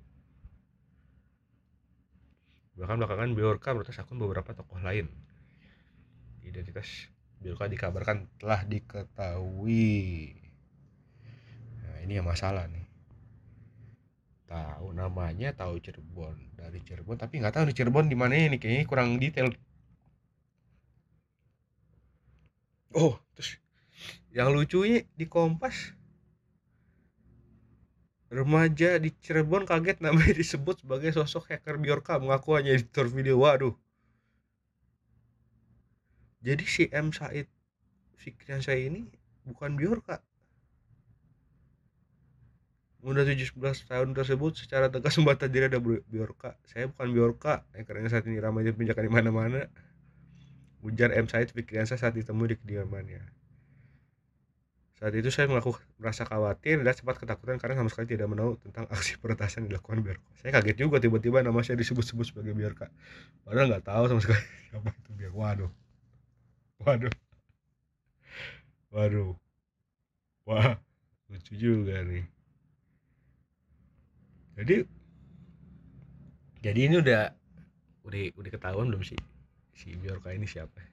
Bahkan 2.82 2.98
belakangan 2.98 3.32
Biorka 3.38 3.74
meretas 3.78 4.02
akun 4.02 4.18
beberapa 4.18 4.54
tokoh 4.54 4.82
lain. 4.82 5.10
Identitas 6.42 7.10
Bilka 7.42 7.66
dikabarkan 7.66 8.30
telah 8.38 8.62
diketahui 8.70 10.38
nah 11.82 11.98
ini 12.06 12.22
yang 12.22 12.28
masalah 12.30 12.70
nih 12.70 12.86
tahu 14.46 14.94
namanya 14.94 15.50
tahu 15.58 15.82
Cirebon 15.82 16.38
dari 16.54 16.86
Cirebon 16.86 17.18
tapi 17.18 17.42
nggak 17.42 17.58
tahu 17.58 17.66
di 17.72 17.74
Cirebon 17.74 18.06
di 18.06 18.18
mana 18.20 18.38
ini 18.38 18.62
kayaknya 18.62 18.86
kurang 18.86 19.18
detail 19.18 19.50
oh 22.94 23.18
terus 23.34 23.58
yang 24.32 24.56
lucunya 24.56 25.04
di 25.20 25.28
Kompas 25.28 25.92
remaja 28.32 28.96
di 28.96 29.12
Cirebon 29.12 29.68
kaget 29.68 30.00
namanya 30.00 30.32
disebut 30.42 30.88
sebagai 30.88 31.12
sosok 31.12 31.52
hacker 31.52 31.76
Biorka 31.76 32.16
mengaku 32.16 32.56
hanya 32.56 32.72
editor 32.72 33.12
video 33.12 33.44
waduh 33.44 33.76
jadi 36.40 36.64
si 36.64 36.88
M 36.96 37.12
Said 37.12 37.52
Fikrian 38.16 38.64
saya 38.64 38.88
ini 38.88 39.04
bukan 39.44 39.76
Biorka 39.76 40.24
Muda 43.02 43.26
17 43.26 43.58
tahun 43.90 44.14
tersebut 44.14 44.62
secara 44.62 44.86
tegas 44.86 45.18
membantah 45.18 45.50
diri 45.50 45.66
ada 45.66 45.82
Biorka. 45.82 46.54
Saya 46.70 46.86
bukan 46.86 47.10
Biorka, 47.10 47.66
yang 47.74 47.90
karena 47.90 48.06
saat 48.14 48.30
ini 48.30 48.38
ramai 48.38 48.62
dipenjakan 48.62 49.10
di 49.10 49.10
mana-mana. 49.10 49.66
Ujar 50.86 51.10
M. 51.10 51.26
Said 51.26 51.50
Fikriansa 51.50 51.98
saat 51.98 52.14
ditemui 52.14 52.54
di 52.54 52.62
kediamannya. 52.62 53.41
Saat 55.02 55.18
itu 55.18 55.34
saya 55.34 55.50
mengaku 55.50 55.74
merasa 55.98 56.30
khawatir 56.30 56.86
dan 56.86 56.94
sempat 56.94 57.18
ketakutan 57.18 57.58
karena 57.58 57.82
sama 57.82 57.90
sekali 57.90 58.06
tidak 58.14 58.30
menahu 58.30 58.62
tentang 58.62 58.86
aksi 58.94 59.18
peretasan 59.18 59.66
dilakukan 59.66 60.06
Biorka. 60.06 60.30
Saya 60.38 60.62
kaget 60.62 60.78
juga 60.86 61.02
tiba-tiba 61.02 61.42
nama 61.42 61.66
saya 61.66 61.82
disebut-sebut 61.82 62.30
sebagai 62.30 62.54
Biorka. 62.54 62.94
Padahal 63.42 63.66
nggak 63.74 63.86
tahu 63.90 64.04
sama 64.14 64.22
sekali 64.22 64.46
siapa 64.70 64.94
itu 64.94 65.12
Biorka. 65.18 65.38
Waduh 65.42 65.72
waduh 66.82 67.14
waduh 68.90 69.32
wah 70.50 70.82
lucu 71.30 71.54
juga 71.54 72.02
nih 72.02 72.26
jadi 74.58 74.76
jadi 76.66 76.80
ini 76.90 76.96
udah 77.06 77.24
udah 78.02 78.22
udah 78.34 78.50
ketahuan 78.50 78.90
belum 78.90 79.06
sih 79.06 79.20
si 79.78 79.94
Biorka 79.94 80.34
ini 80.34 80.50
siapa 80.50 80.91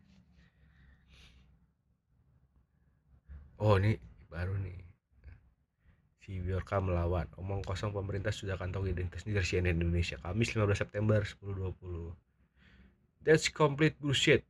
oh 3.58 3.78
ini 3.78 3.98
baru 4.30 4.54
nih. 4.58 4.78
Si 6.22 6.38
Biorka 6.44 6.78
melawan. 6.78 7.24
Omong 7.40 7.64
kosong 7.64 7.94
pemerintah 7.94 8.34
sudah 8.34 8.60
kantong 8.60 8.90
identitasnya 8.90 9.40
dari 9.40 9.48
CNN 9.48 9.80
Indonesia. 9.80 10.20
Kamis 10.20 10.52
15 10.52 10.76
September 10.76 11.24
1020 11.24 12.28
that's 13.28 13.48
complete 13.48 13.92
bullshit. 14.00 14.44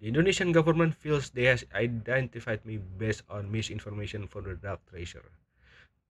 The 0.00 0.08
Indonesian 0.08 0.50
government 0.50 0.94
feels 0.96 1.30
they 1.30 1.44
has 1.44 1.64
identified 1.74 2.66
me 2.66 2.78
based 2.78 3.22
on 3.30 3.50
misinformation 3.50 4.26
from 4.26 4.44
the 4.44 4.54
dark 4.54 4.80
treasure, 4.90 5.30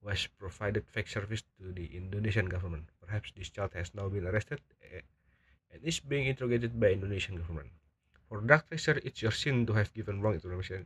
was 0.01 0.25
provided 0.39 0.89
fake 0.89 1.07
service 1.07 1.43
to 1.61 1.71
the 1.73 1.85
Indonesian 1.93 2.49
government. 2.49 2.89
Perhaps 3.05 3.33
this 3.37 3.49
child 3.49 3.73
has 3.73 3.93
now 3.93 4.09
been 4.09 4.25
arrested 4.25 4.61
eh, 4.93 5.01
and 5.73 5.83
is 5.83 5.99
being 5.99 6.25
interrogated 6.25 6.79
by 6.79 6.89
Indonesian 6.97 7.37
government. 7.37 7.69
For 8.29 8.41
dark 8.41 8.69
treasure, 8.69 9.01
it's 9.03 9.21
your 9.21 9.31
sin 9.31 9.65
to 9.65 9.73
have 9.73 9.93
given 9.93 10.21
wrong 10.21 10.33
information 10.33 10.85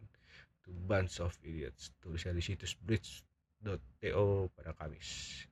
to 0.63 0.71
bunch 0.87 1.19
of 1.19 1.35
idiots. 1.43 1.93
Tulisnya 1.99 2.33
di 2.33 2.43
situs 2.43 2.73
bridge.to 2.79 4.25
pada 4.55 4.71
Kamis 4.75 5.43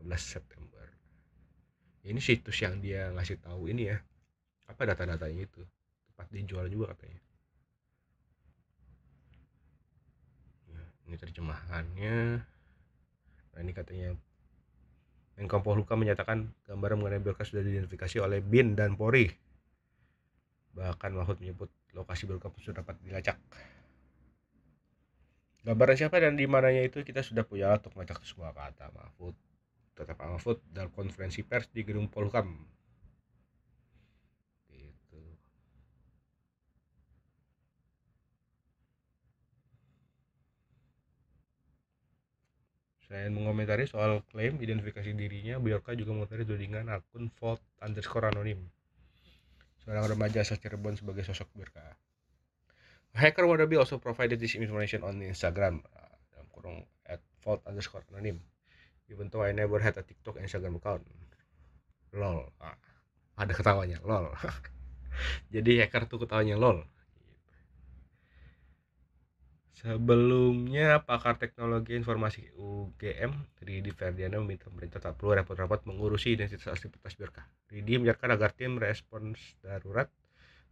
15 0.00 0.08
September. 0.18 0.84
Ini 2.04 2.20
situs 2.20 2.60
yang 2.60 2.80
dia 2.84 3.08
ngasih 3.12 3.40
tahu 3.40 3.72
ini 3.72 3.92
ya. 3.92 3.98
Apa 4.68 4.88
data-datanya 4.88 5.44
itu? 5.44 5.64
tempat 6.14 6.30
dijual 6.30 6.70
juga 6.70 6.94
katanya 6.94 7.18
nah, 10.70 10.86
ini 11.10 11.16
terjemahannya 11.18 12.18
nah 13.50 13.58
ini 13.58 13.72
katanya 13.74 14.14
Menko 15.34 15.58
Polhukam 15.66 15.98
menyatakan 15.98 16.46
gambaran 16.70 17.02
mengenai 17.02 17.18
Biorka 17.18 17.42
sudah 17.42 17.66
diidentifikasi 17.66 18.22
oleh 18.22 18.38
BIN 18.38 18.78
dan 18.78 18.94
Polri. 18.94 19.26
Bahkan 20.78 21.10
Mahfud 21.10 21.42
menyebut 21.42 21.74
lokasi 21.90 22.30
Biorka 22.30 22.54
sudah 22.62 22.86
dapat 22.86 23.02
dilacak 23.02 23.34
gambaran 25.64 25.96
siapa 25.96 26.16
dan 26.20 26.36
di 26.36 26.44
mananya 26.44 26.82
itu 26.84 27.00
kita 27.08 27.20
sudah 27.24 27.42
punya 27.48 27.72
alat 27.72 27.80
untuk 27.84 27.96
mengajak 27.96 28.20
semua 28.28 28.52
kata 28.52 28.92
Mahfud 28.92 29.34
tetap 29.94 30.16
Mahfud 30.20 30.58
dalam 30.74 30.90
konferensi 30.92 31.40
pers 31.46 31.70
di 31.70 31.80
gedung 31.86 32.10
polkam. 32.10 32.48
gitu. 34.68 35.20
Selain 43.06 43.30
mengomentari 43.30 43.86
soal 43.86 44.20
klaim 44.34 44.58
identifikasi 44.58 45.10
dirinya, 45.14 45.62
Biorka 45.62 45.94
juga 45.94 46.10
mengomentari 46.12 46.44
tudingan 46.44 46.90
akun 46.90 47.30
vote 47.38 47.62
underscore 47.86 48.26
anonim. 48.34 48.60
Seorang 49.86 50.04
remaja 50.16 50.42
asal 50.42 50.58
Cirebon 50.58 50.98
sebagai 50.98 51.22
sosok 51.22 51.48
Biorka. 51.54 51.86
Hacker 53.14 53.46
wannabe 53.46 53.78
also 53.78 54.02
provided 54.02 54.42
this 54.42 54.58
information 54.58 55.06
on 55.06 55.22
Instagram 55.22 55.86
uh, 55.86 56.14
dalam 56.34 56.46
kurung 56.50 56.78
at 57.06 57.22
Vault 57.46 57.62
underscore 57.62 58.02
anonim. 58.10 58.42
Even 59.06 59.30
though 59.30 59.46
I 59.46 59.54
never 59.54 59.78
had 59.78 59.94
a 59.94 60.02
TikTok 60.02 60.42
Instagram 60.42 60.82
account. 60.82 61.06
Lol. 62.10 62.50
Ah, 62.58 62.74
ada 63.38 63.54
ketawanya, 63.54 64.02
lol. 64.02 64.34
Jadi 65.54 65.78
hacker 65.78 66.10
tuh 66.10 66.26
ketawanya 66.26 66.58
lol. 66.58 66.82
Sebelumnya, 69.84 71.04
pakar 71.04 71.36
teknologi 71.36 71.92
informasi 71.92 72.56
UGM, 72.56 73.36
Ridi 73.60 73.92
Ferdiana 73.92 74.40
meminta 74.40 74.72
pemerintah 74.72 74.96
tak 74.96 75.20
perlu 75.20 75.36
repot-repot 75.36 75.84
mengurusi 75.84 76.34
identitas 76.34 76.72
aktivitas 76.72 77.12
Biorka. 77.14 77.44
Ridi 77.68 78.00
menyarankan 78.00 78.32
agar 78.32 78.50
tim 78.56 78.80
respons 78.80 79.36
darurat 79.60 80.08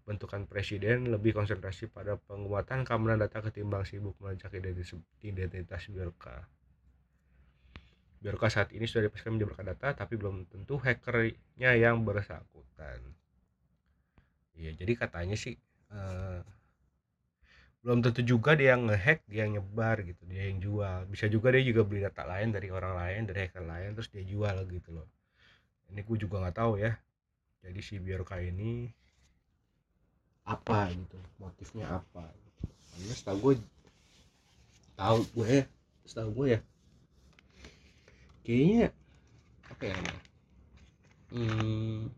bentukan 0.02 0.44
presiden 0.50 1.10
lebih 1.10 1.32
konsentrasi 1.32 1.86
pada 1.86 2.18
penguatan 2.18 2.82
keamanan 2.82 3.22
data 3.22 3.38
ketimbang 3.38 3.86
sibuk 3.86 4.18
melacak 4.18 4.50
identitas, 4.58 4.98
identitas 5.22 5.82
Biorka. 5.88 6.36
Biorka 8.22 8.46
saat 8.50 8.70
ini 8.70 8.86
sudah 8.86 9.10
dipastikan 9.10 9.34
menyebarkan 9.34 9.74
data, 9.74 9.88
tapi 9.98 10.14
belum 10.14 10.46
tentu 10.46 10.78
hackernya 10.78 11.74
yang 11.74 12.06
bersangkutan. 12.06 13.02
Iya, 14.54 14.78
jadi 14.78 14.92
katanya 14.94 15.34
sih 15.34 15.58
uh, 15.90 16.42
belum 17.82 17.98
tentu 17.98 18.22
juga 18.22 18.54
dia 18.54 18.78
yang 18.78 18.86
ngehack 18.86 19.26
dia 19.26 19.42
yang 19.42 19.58
nyebar 19.58 20.06
gitu 20.06 20.22
dia 20.30 20.46
yang 20.46 20.62
jual 20.62 21.02
bisa 21.10 21.26
juga 21.26 21.50
dia 21.50 21.66
juga 21.66 21.82
beli 21.82 22.06
data 22.06 22.22
lain 22.22 22.54
dari 22.54 22.70
orang 22.70 22.94
lain 22.94 23.20
dari 23.26 23.50
hacker 23.50 23.66
lain 23.66 23.98
terus 23.98 24.06
dia 24.06 24.22
jual 24.22 24.54
gitu 24.70 24.94
loh 24.94 25.10
ini 25.90 26.06
gue 26.06 26.16
juga 26.22 26.46
nggak 26.46 26.56
tahu 26.62 26.78
ya 26.78 26.94
jadi 27.58 27.80
si 27.82 27.98
Biorka 27.98 28.38
ini 28.38 28.86
apa 30.42 30.90
gitu 30.90 31.18
motifnya 31.38 31.86
apa 32.02 32.24
gitu. 32.26 32.50
karena 32.92 33.14
setahu 33.14 33.38
gue 33.38 33.54
tahu 34.98 35.18
gue 35.38 35.48
ya 35.48 35.64
setahu 36.06 36.30
gue 36.36 36.46
ya 36.54 36.60
kayaknya 38.42 38.86
apa 39.70 39.82
ya 39.86 39.96
hmm, 41.32 42.10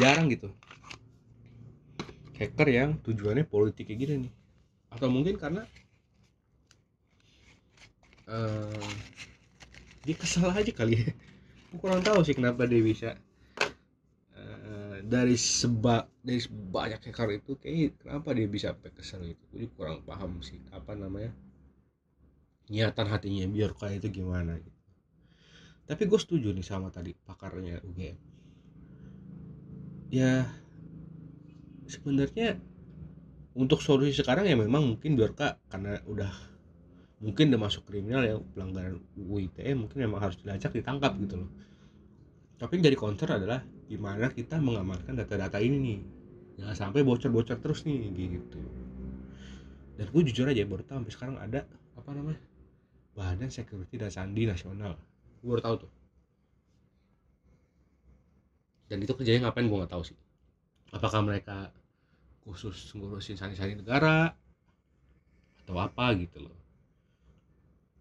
jarang 0.00 0.30
gitu. 0.30 0.48
Hacker 2.38 2.68
yang 2.72 2.90
tujuannya 3.04 3.44
politik 3.44 3.90
kayak 3.90 4.00
gini 4.00 4.14
nih. 4.28 4.32
Atau 4.90 5.12
mungkin 5.12 5.36
karena 5.36 5.68
uh, 8.30 8.90
dia 10.06 10.16
kesal 10.16 10.48
aja 10.50 10.72
kali 10.72 11.04
ya. 11.04 11.12
Kurang 11.78 12.02
tahu 12.02 12.24
sih 12.24 12.34
kenapa 12.34 12.64
dia 12.66 12.80
bisa 12.82 13.14
dari 15.10 15.34
seba 15.34 16.06
dari 16.22 16.38
banyak 16.46 17.10
hacker 17.10 17.30
itu 17.34 17.58
kayak 17.58 17.98
kenapa 17.98 18.30
dia 18.30 18.46
bisa 18.46 18.70
sampai 18.70 18.90
kesal 18.94 19.26
itu 19.26 19.42
gue 19.50 19.66
kurang 19.74 20.06
paham 20.06 20.38
sih 20.38 20.62
apa 20.70 20.94
namanya 20.94 21.34
niatan 22.70 23.10
hatinya 23.10 23.50
biar 23.50 23.74
kayak 23.74 24.06
itu 24.06 24.22
gimana 24.22 24.54
gitu. 24.62 24.78
Tapi 25.90 26.06
gue 26.06 26.20
setuju 26.22 26.54
nih 26.54 26.62
sama 26.62 26.94
tadi 26.94 27.10
pakarnya 27.26 27.82
UGM 27.82 28.18
ya 30.14 30.46
sebenarnya 31.90 32.58
untuk 33.58 33.82
solusi 33.82 34.14
sekarang 34.14 34.46
ya 34.46 34.54
memang 34.54 34.94
mungkin 34.94 35.18
Biorka 35.18 35.58
karena 35.70 35.98
udah 36.06 36.30
mungkin 37.18 37.50
udah 37.50 37.60
masuk 37.66 37.82
kriminal 37.90 38.22
ya 38.22 38.38
pelanggaran 38.38 39.02
UU 39.18 39.50
ITE 39.50 39.74
mungkin 39.74 39.98
memang 40.06 40.22
harus 40.22 40.38
dilacak 40.38 40.70
ditangkap 40.70 41.18
gitu 41.18 41.42
loh. 41.46 41.50
Tapi 42.62 42.78
yang 42.78 42.84
jadi 42.92 42.98
counter 42.98 43.28
adalah 43.34 43.60
gimana 43.90 44.30
kita 44.30 44.62
mengamankan 44.62 45.18
data-data 45.18 45.58
ini 45.58 45.76
nih? 45.82 46.00
Jangan 46.62 46.76
sampai 46.78 47.02
bocor-bocor 47.02 47.58
terus 47.58 47.82
nih 47.82 48.06
gitu. 48.14 48.62
Dan 49.98 50.06
gue 50.06 50.22
jujur 50.30 50.46
aja 50.46 50.62
baru 50.62 50.86
tahu 50.86 51.02
sampai 51.02 51.12
sekarang 51.12 51.36
ada 51.42 51.66
apa 51.98 52.10
namanya 52.14 52.38
badan 53.18 53.50
security 53.50 53.98
dan 53.98 54.14
sandi 54.14 54.46
nasional. 54.46 54.94
Gue 55.42 55.58
baru 55.58 55.62
tahu 55.66 55.74
tuh. 55.82 55.90
Dan 58.86 59.02
itu 59.02 59.12
kerjanya 59.18 59.50
ngapain 59.50 59.66
gue 59.66 59.78
nggak 59.82 59.90
tahu 59.90 60.06
sih. 60.06 60.18
Apakah 60.94 61.26
mereka 61.26 61.74
khusus 62.46 62.94
ngurusin 62.94 63.34
sani-sani 63.34 63.74
negara 63.74 64.34
atau 65.66 65.74
apa 65.82 66.14
gitu 66.14 66.46
loh. 66.46 66.56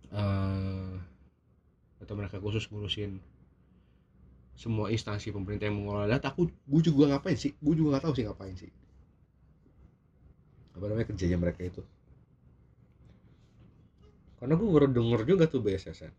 Uh, 0.10 0.98
atau 2.02 2.14
mereka 2.18 2.42
khusus 2.42 2.66
ngurusin 2.70 3.22
semua 4.60 4.92
instansi 4.92 5.32
pemerintah 5.32 5.72
yang 5.72 5.80
mengelola 5.80 6.20
data 6.20 6.36
aku 6.36 6.52
gue 6.52 6.82
juga 6.84 7.16
ngapain 7.16 7.40
sih? 7.40 7.56
Gue 7.64 7.80
juga 7.80 7.96
nggak 7.96 8.04
tahu 8.04 8.14
sih 8.20 8.26
ngapain 8.28 8.56
sih. 8.60 8.72
Apa 10.76 10.84
namanya 10.92 11.08
kerjanya 11.08 11.38
mereka 11.40 11.62
itu? 11.64 11.82
Karena 14.44 14.54
gue 14.60 14.68
baru 14.68 14.88
denger 14.92 15.22
juga 15.24 15.44
tuh 15.48 15.64
BSSN 15.64 16.12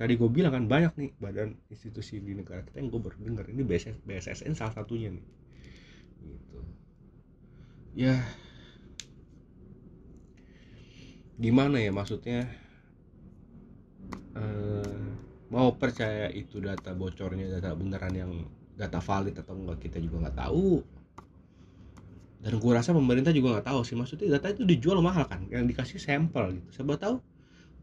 tadi 0.00 0.16
gue 0.16 0.32
bilang 0.32 0.56
kan 0.56 0.64
banyak 0.64 0.96
nih 0.96 1.10
badan 1.20 1.60
institusi 1.68 2.24
di 2.24 2.32
negara 2.32 2.64
kita 2.64 2.80
yang 2.80 2.88
gue 2.88 3.00
baru 3.04 3.20
dengar 3.20 3.44
ini 3.52 3.60
BSS, 3.68 4.00
BSSN 4.08 4.56
salah 4.56 4.72
satunya 4.72 5.12
nih. 5.12 5.24
Gitu. 6.24 6.58
Ya 7.92 8.16
gimana 11.40 11.80
ya 11.80 11.88
maksudnya? 11.90 12.44
Uh, 14.36 15.16
mau 15.50 15.74
percaya 15.74 16.30
itu 16.30 16.62
data 16.62 16.94
bocornya 16.94 17.58
data 17.58 17.74
beneran 17.74 18.14
yang 18.14 18.32
data 18.78 19.02
valid 19.02 19.34
atau 19.34 19.56
enggak 19.56 19.88
kita 19.88 19.98
juga 19.98 20.28
nggak 20.28 20.38
tahu. 20.38 20.84
Dan 22.40 22.56
gue 22.56 22.72
rasa 22.72 22.96
pemerintah 22.96 23.32
juga 23.32 23.58
nggak 23.58 23.68
tahu 23.68 23.80
sih 23.84 23.96
maksudnya 23.96 24.36
data 24.36 24.52
itu 24.52 24.68
dijual 24.68 25.00
mahal 25.00 25.24
kan? 25.26 25.48
Yang 25.48 25.74
dikasih 25.74 25.98
sampel 25.98 26.60
gitu. 26.60 26.84
Sebab 26.84 26.96
tahu 27.00 27.16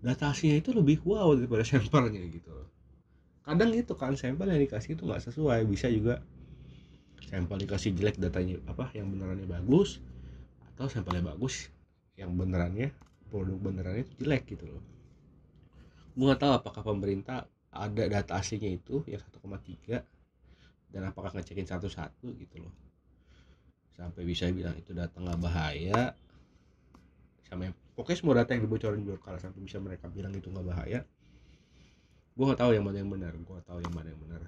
data 0.06 0.30
aslinya 0.30 0.62
itu 0.62 0.72
lebih 0.72 1.02
wow 1.04 1.34
daripada 1.34 1.65
sampelnya 1.74 2.22
gitu. 2.30 2.54
Kadang 3.41 3.74
itu 3.74 3.93
kan 3.98 4.13
sampel 4.13 4.54
yang 4.54 4.62
dikasih 4.62 4.93
itu 4.98 5.04
nggak 5.04 5.22
sesuai. 5.28 5.65
Bisa 5.65 5.89
juga 5.89 6.22
sampel 7.28 7.67
dikasih 7.67 7.91
jelek 7.98 8.15
datanya 8.22 8.62
apa 8.70 8.93
yang 8.96 9.12
benerannya 9.12 9.50
bagus 9.50 10.00
atau 10.74 10.88
sampelnya 10.88 11.26
bagus 11.36 11.67
yang 12.15 12.34
benerannya 12.34 12.96
produk 13.27 13.57
benerannya 13.59 14.03
itu 14.07 14.13
jelek 14.23 14.43
gitu 14.55 14.65
loh. 14.67 14.83
Gue 16.17 16.25
nggak 16.27 16.41
tahu 16.41 16.53
apakah 16.57 16.81
pemerintah 16.81 17.45
ada 17.69 18.03
data 18.09 18.39
aslinya 18.39 18.73
itu 18.73 19.05
yang 19.05 19.21
1,3 19.21 20.01
dan 20.89 21.01
apakah 21.05 21.35
ngecekin 21.35 21.67
satu-satu 21.67 22.33
gitu 22.39 22.55
loh. 22.63 22.73
Sampai 23.93 24.23
bisa 24.25 24.49
bilang 24.49 24.73
itu 24.79 24.95
data 24.95 25.13
nggak 25.19 25.39
bahaya. 25.41 26.15
Sama 27.45 27.69
yang 27.69 27.75
pokoknya 27.93 28.17
semua 28.17 28.35
data 28.41 28.51
yang 28.55 28.63
dibocorin 28.65 29.03
kalau 29.21 29.39
sampai 29.39 29.61
bisa 29.61 29.77
mereka 29.77 30.09
bilang 30.09 30.33
itu 30.33 30.49
nggak 30.49 30.67
bahaya. 30.67 31.05
Gue 32.33 32.43
nggak 32.49 32.59
tahu 32.61 32.71
yang 32.73 32.85
mana 32.85 32.97
yang 33.01 33.11
benar 33.11 33.33
gue 33.33 33.59
tahu 33.65 33.79
yang 33.83 33.93
mana 33.93 34.07
yang 34.09 34.21
benar. 34.21 34.41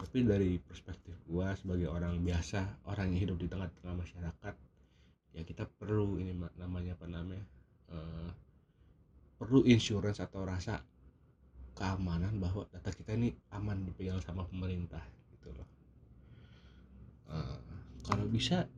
Tapi 0.00 0.18
dari 0.26 0.58
perspektif 0.58 1.14
gue 1.28 1.46
sebagai 1.58 1.88
orang 1.92 2.18
biasa 2.24 2.88
orang 2.88 3.12
yang 3.14 3.28
hidup 3.28 3.36
di 3.38 3.46
tengah-tengah 3.46 3.94
masyarakat 3.96 4.54
ya 5.32 5.42
kita 5.48 5.64
perlu 5.64 6.20
ini 6.20 6.36
namanya 6.60 6.92
apa 6.92 7.08
namanya 7.08 7.44
uh, 7.92 8.30
perlu 9.36 9.62
insurance 9.68 10.18
atau 10.18 10.42
rasa 10.42 10.80
keamanan 11.72 12.36
bahwa 12.36 12.68
data 12.68 12.92
kita 12.92 13.16
ini 13.16 13.32
aman 13.52 13.84
dipegang 13.88 14.20
sama 14.20 14.44
pemerintah 14.48 15.00
gitu 15.32 15.52
loh. 15.52 15.68
Uh, 17.32 17.60
kalau 18.04 18.26
bisa 18.28 18.68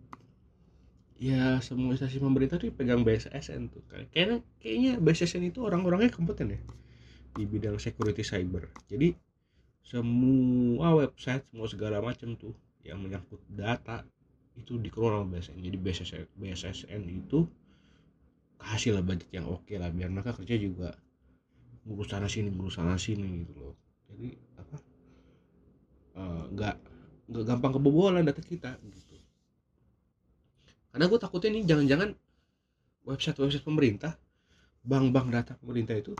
ya 1.18 1.58
semua 1.62 1.94
instansi 1.94 2.18
pemerintah 2.18 2.58
tuh 2.58 2.70
pegang 2.74 3.02
BSSN 3.02 3.70
tuh. 3.70 3.82
Kayaknya 3.90 4.42
kayaknya 4.58 4.92
BSSN 4.98 5.42
itu 5.50 5.62
orang-orangnya 5.62 6.10
kompeten 6.14 6.54
ya 6.54 6.60
di 7.34 7.44
bidang 7.46 7.82
security 7.82 8.22
cyber. 8.22 8.70
Jadi 8.86 9.14
semua 9.84 10.96
website 10.96 11.44
semua 11.50 11.68
segala 11.68 12.00
macam 12.00 12.32
tuh 12.40 12.56
yang 12.84 13.04
menyangkut 13.04 13.40
data 13.52 14.04
itu 14.54 14.78
dikelola 14.78 15.26
BSSN 15.26 15.60
jadi 15.60 15.76
BSSN, 15.76 16.24
BSSN 16.38 17.02
itu 17.10 17.44
kasih 18.58 18.96
lah 18.96 19.02
budget 19.04 19.30
yang 19.30 19.46
oke 19.46 19.66
okay 19.66 19.76
lah 19.76 19.90
biar 19.92 20.08
mereka 20.08 20.32
kerja 20.36 20.56
juga 20.56 20.96
ngurus 21.84 22.08
sana 22.08 22.26
sini 22.26 22.48
ngurus 22.48 22.80
sana 22.80 22.96
sini 22.96 23.44
gitu 23.44 23.52
loh. 23.56 23.74
Jadi 24.08 24.28
apa 24.56 24.76
eh, 26.16 26.42
nggak 26.54 26.74
uh, 26.74 27.26
nggak 27.28 27.44
gampang 27.44 27.72
kebobolan 27.76 28.24
data 28.24 28.40
kita 28.40 28.78
gitu. 28.88 29.16
Karena 30.94 31.10
gue 31.10 31.18
takutnya 31.18 31.50
nih 31.58 31.64
jangan-jangan 31.66 32.10
website-website 33.04 33.66
pemerintah 33.66 34.14
bank-bank 34.84 35.28
data 35.32 35.52
pemerintah 35.58 35.96
itu 35.96 36.14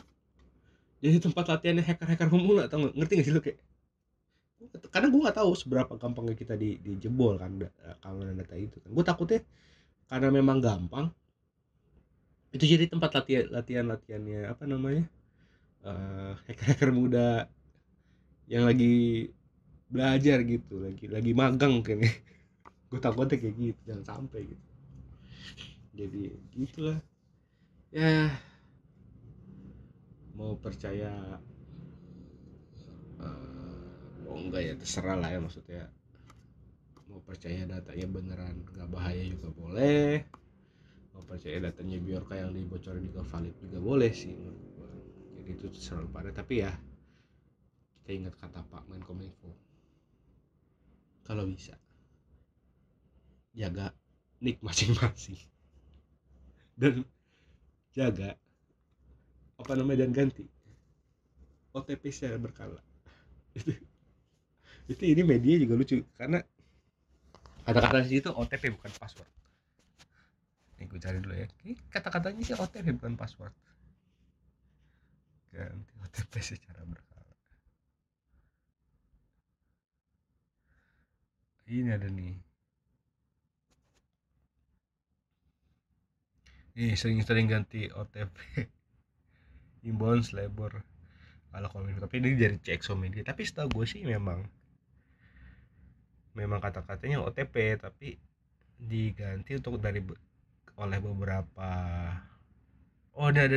jadi 1.04 1.20
tempat 1.20 1.44
latihannya 1.46 1.84
hacker-hacker 1.84 2.28
pemula 2.32 2.64
atau 2.64 2.88
ngerti 2.88 3.12
gak 3.20 3.26
sih 3.28 3.34
lo 3.36 3.44
kayak? 3.44 3.60
Karena 4.88 5.12
gue 5.12 5.20
nggak 5.20 5.36
tahu 5.36 5.52
seberapa 5.52 5.92
gampangnya 6.00 6.32
kita 6.32 6.56
di 6.56 6.80
dijebol 6.80 7.36
kan 7.36 7.60
keamanan 8.00 8.40
data 8.40 8.56
itu 8.56 8.80
kan. 8.80 8.88
Gue 8.88 9.04
takutnya 9.04 9.44
karena 10.08 10.32
memang 10.32 10.64
gampang 10.64 11.12
itu 12.54 12.64
jadi 12.78 12.86
tempat 12.86 13.10
latihan 13.18 13.46
latihan 13.50 13.86
latihannya 13.90 14.46
apa 14.46 14.62
namanya 14.64 15.04
uh, 15.82 16.38
hacker-hacker 16.46 16.94
muda 16.94 17.50
yang 18.46 18.64
lagi 18.64 19.28
belajar 19.90 20.40
gitu 20.46 20.78
lagi 20.78 21.10
lagi 21.10 21.34
magang 21.34 21.82
mungkin 21.82 22.06
ya 22.06 22.14
gue 22.94 23.02
takutnya 23.02 23.42
kayak 23.42 23.54
gitu 23.58 23.80
jangan 23.90 24.06
sampai 24.06 24.46
gitu. 24.46 24.64
Jadi 25.98 26.22
gitulah. 26.54 26.98
Ya 27.90 28.30
mau 30.38 30.54
percaya 30.58 31.10
uh, 33.18 34.30
oh 34.30 34.38
enggak 34.38 34.62
ya 34.62 34.74
terserah 34.78 35.18
lah 35.18 35.30
ya 35.34 35.42
maksudnya. 35.42 35.90
Mau 37.10 37.18
percaya 37.26 37.66
datanya 37.66 38.06
beneran 38.06 38.62
nggak 38.62 38.90
bahaya 38.94 39.22
juga 39.26 39.50
boleh 39.50 40.22
mau 41.14 41.22
percaya 41.22 41.62
datanya 41.62 42.03
Biorka 42.03 42.35
yang 42.35 42.50
dibocorin 42.50 43.07
juga 43.07 43.22
valid 43.22 43.55
juga 43.62 43.79
boleh 43.79 44.11
sih 44.11 44.35
jadi 45.38 45.50
itu 45.61 45.66
selalu 45.77 46.09
pada 46.11 46.31
tapi 46.35 46.66
ya 46.66 46.74
kita 48.05 48.20
ingat 48.20 48.37
kata 48.37 48.61
Pak 48.68 48.85
Menkominfo. 48.92 49.48
Kalau 51.24 51.48
bisa 51.48 51.72
jaga 53.57 53.96
nick 54.44 54.61
masing-masing. 54.61 55.40
Dan 56.77 57.00
jaga 57.96 58.37
apa 59.57 59.72
namanya 59.72 60.05
dan 60.05 60.12
ganti. 60.12 60.44
OTP 61.72 62.12
secara 62.12 62.37
berkala. 62.37 62.81
Itu 63.57 63.72
itu 64.85 65.03
ini 65.16 65.24
media 65.24 65.61
juga 65.61 65.81
lucu. 65.81 66.05
Karena 66.20 66.44
kata-kata 67.64 68.05
di 68.05 68.20
situ 68.20 68.29
OTP 68.29 68.68
bukan 68.77 68.92
password 69.00 69.43
gue 70.94 71.02
cari 71.02 71.18
dulu 71.18 71.35
ya. 71.35 71.50
Kata-katanya 71.90 72.46
sih 72.46 72.54
OTP 72.54 72.94
bukan 72.94 73.18
password. 73.18 73.50
Ganti 75.50 75.90
OTP 76.07 76.33
secara 76.38 76.87
berkala. 76.87 77.35
Ini 81.66 81.98
ada 81.98 82.07
nih. 82.07 82.38
Ini 86.78 86.94
sering-sering 86.94 87.50
ganti 87.50 87.90
OTP. 87.90 88.38
Inbound 89.90 90.30
labor 90.30 90.78
kalau 91.54 91.70
komen 91.70 91.98
tapi 92.02 92.18
ini 92.22 92.38
dari 92.38 92.59
CXO 92.62 92.94
Media. 92.94 93.26
Tapi 93.26 93.42
setahu 93.42 93.83
gue 93.83 93.87
sih 93.87 94.07
memang 94.07 94.46
memang 96.38 96.59
kata-katanya 96.62 97.22
OTP 97.22 97.78
tapi 97.78 98.18
diganti 98.74 99.54
untuk 99.54 99.78
dari 99.78 100.02
oleh 100.74 100.98
beberapa 100.98 101.70
oh 103.14 103.30
ada 103.30 103.46
ada, 103.46 103.56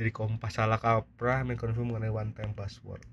dari 0.00 0.16
Kompas 0.16 0.56
salah 0.56 0.80
kaprah 0.80 1.44
mengkonfirm 1.44 1.92
mengenai 1.92 2.08
one 2.08 2.32
time 2.32 2.56
password. 2.56 3.04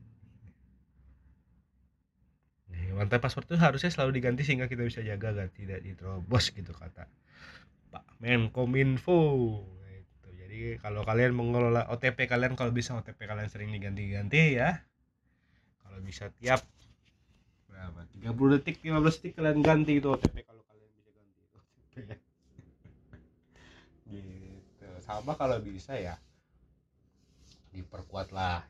Nih 2.71 2.95
one 2.95 3.11
time 3.11 3.19
password 3.19 3.51
itu 3.51 3.59
harusnya 3.59 3.91
selalu 3.91 4.23
diganti 4.23 4.47
sehingga 4.47 4.71
kita 4.71 4.87
bisa 4.87 5.03
jaga 5.03 5.35
agar 5.35 5.51
tidak 5.51 5.83
diterobos 5.83 6.55
gitu 6.55 6.71
kata 6.71 7.11
Pak 7.91 8.23
Menkominfo. 8.23 9.19
Jadi 10.47 10.79
kalau 10.79 11.03
kalian 11.03 11.35
mengelola 11.35 11.91
OTP 11.91 12.23
kalian 12.25 12.55
kalau 12.55 12.71
bisa 12.71 12.95
OTP 12.95 13.27
kalian 13.27 13.51
sering 13.51 13.69
diganti-ganti 13.75 14.55
ya. 14.55 14.79
Kalau 15.83 15.99
bisa 15.99 16.31
tiap 16.39 16.63
berapa? 17.67 18.07
30 18.15 18.55
detik 18.57 18.79
15 18.79 18.95
detik 19.19 19.33
kalian 19.37 19.59
ganti 19.59 19.99
itu 19.99 20.07
OTP 20.07 20.47
kalian 20.47 20.63
bisa 20.95 21.11
ganti 21.11 21.39
itu 21.43 21.55
OTP 21.59 21.86
gitu. 24.11 24.87
Sama 25.03 25.35
kalau 25.35 25.59
bisa 25.61 25.97
ya 25.97 26.15
diperkuat 27.73 28.33
lah 28.33 28.65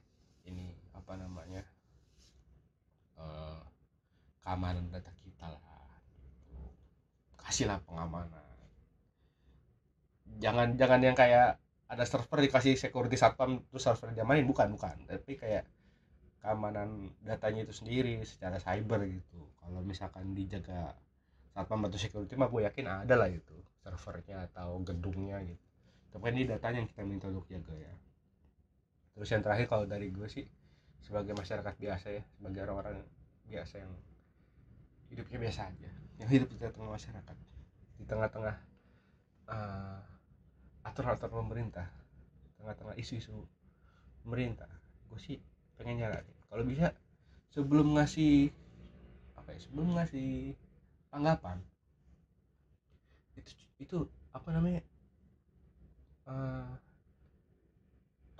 ini 0.48 0.76
apa 0.96 1.14
namanya 1.16 1.64
uh, 3.20 3.62
keamanan 4.44 4.92
data 4.92 5.12
kita 5.24 5.48
lah 5.48 5.92
gitu. 6.24 6.60
kasihlah 7.40 7.80
pengamanan. 7.84 8.44
Jangan 10.38 10.76
jangan 10.76 11.02
yang 11.02 11.18
kayak 11.18 11.58
ada 11.88 12.04
server 12.04 12.44
dikasih 12.44 12.76
security 12.76 13.16
satpam 13.16 13.64
terus 13.72 13.88
server 13.88 14.12
diamanin. 14.12 14.48
Bukan 14.48 14.76
bukan. 14.76 15.08
Tapi 15.08 15.40
kayak 15.40 15.64
keamanan 16.44 17.12
datanya 17.24 17.68
itu 17.68 17.74
sendiri 17.76 18.24
secara 18.28 18.60
cyber 18.60 19.08
gitu. 19.08 19.40
Kalau 19.60 19.80
misalkan 19.84 20.36
dijaga 20.36 20.96
satpam 21.58 21.90
atau 21.90 21.98
security 21.98 22.38
mah 22.38 22.54
gue 22.54 22.62
yakin 22.70 22.86
ada 22.86 23.18
lah 23.18 23.26
itu 23.34 23.58
servernya 23.82 24.46
atau 24.54 24.78
gedungnya 24.86 25.42
gitu. 25.42 25.66
Tapi 26.14 26.22
kan 26.22 26.34
ini 26.38 26.46
datanya 26.46 26.86
yang 26.86 26.90
kita 26.94 27.02
minta 27.02 27.26
untuk 27.34 27.50
jaga 27.50 27.74
ya. 27.74 27.94
Terus 29.18 29.30
yang 29.34 29.42
terakhir 29.42 29.66
kalau 29.66 29.90
dari 29.90 30.14
gue 30.14 30.30
sih 30.30 30.46
sebagai 31.02 31.34
masyarakat 31.34 31.74
biasa 31.82 32.08
ya 32.14 32.24
sebagai 32.38 32.62
orang-orang 32.70 33.02
biasa 33.50 33.82
yang 33.82 33.92
hidupnya 35.08 35.38
biasa 35.40 35.60
aja 35.72 35.90
yang 36.20 36.30
hidup 36.30 36.52
di 36.52 36.58
tengah 36.60 36.92
masyarakat 36.94 37.38
di 37.98 38.04
tengah-tengah 38.06 38.56
uh, 39.48 40.00
atur-atur 40.84 41.32
pemerintah 41.32 41.88
tengah-tengah 42.60 42.94
isu-isu 43.00 43.34
pemerintah 44.22 44.70
gue 45.08 45.20
sih 45.24 45.40
pengen 45.80 46.04
nyaranin. 46.04 46.38
Kalau 46.52 46.64
bisa 46.68 46.92
sebelum 47.56 47.96
ngasih 47.96 48.52
apa 49.40 49.56
ya 49.56 49.60
sebelum 49.64 49.96
ngasih 49.96 50.54
tanggapan. 51.12 51.58
Itu 53.36 53.52
itu 53.78 53.98
apa 54.34 54.50
namanya 54.54 54.82
uh, 56.30 56.70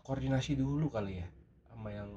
koordinasi 0.02 0.56
dulu 0.56 0.88
kali 0.88 1.20
ya 1.24 1.28
sama 1.68 1.92
yang 1.94 2.10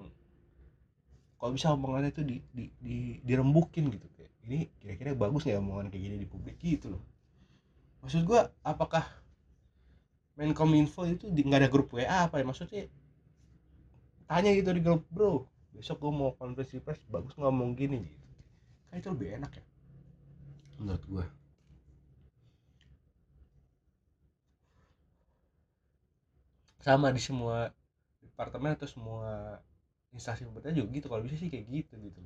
kalau 1.41 1.57
bisa 1.57 1.73
omongannya 1.73 2.13
itu 2.13 2.23
di, 2.23 2.37
di, 2.53 2.65
di 2.77 2.97
dirembukin 3.25 3.89
gitu 3.89 4.07
kayak 4.13 4.29
ini 4.45 4.69
kira-kira 4.77 5.17
bagus 5.17 5.49
nggak 5.49 5.61
omongan 5.65 5.89
kayak 5.89 6.05
gini 6.05 6.17
di 6.21 6.29
publik? 6.29 6.57
Gitu 6.61 6.93
loh. 6.93 7.03
Maksud 8.05 8.29
gue 8.29 8.41
apakah 8.65 9.05
Menkominfo 10.37 11.05
itu 11.05 11.29
nggak 11.29 11.61
ada 11.65 11.73
grup 11.73 11.93
WA 11.97 12.29
apa 12.29 12.41
ya? 12.41 12.45
Maksudnya 12.45 12.89
tanya 14.29 14.53
gitu 14.53 14.71
di 14.73 14.85
grup 14.85 15.03
bro 15.09 15.49
besok 15.73 16.03
gue 16.05 16.13
mau 16.13 16.37
konferensi 16.37 16.77
pers 16.81 17.01
bagus 17.09 17.33
ngomong 17.41 17.73
gini? 17.73 18.05
Gitu. 18.05 18.29
Kan 18.93 18.95
itu 19.01 19.09
lebih 19.13 19.29
enak 19.41 19.53
ya 19.57 19.65
menurut 20.81 21.05
gue 21.05 21.25
sama 26.81 27.13
di 27.13 27.21
semua 27.21 27.69
departemen 28.25 28.73
atau 28.73 28.89
semua 28.89 29.61
instansi 30.17 30.49
pemerintah 30.49 30.73
juga 30.73 30.89
gitu. 30.97 31.07
Kalau 31.13 31.23
bisa 31.23 31.37
sih 31.37 31.53
kayak 31.53 31.69
gitu 31.69 31.95
gitu. 32.01 32.21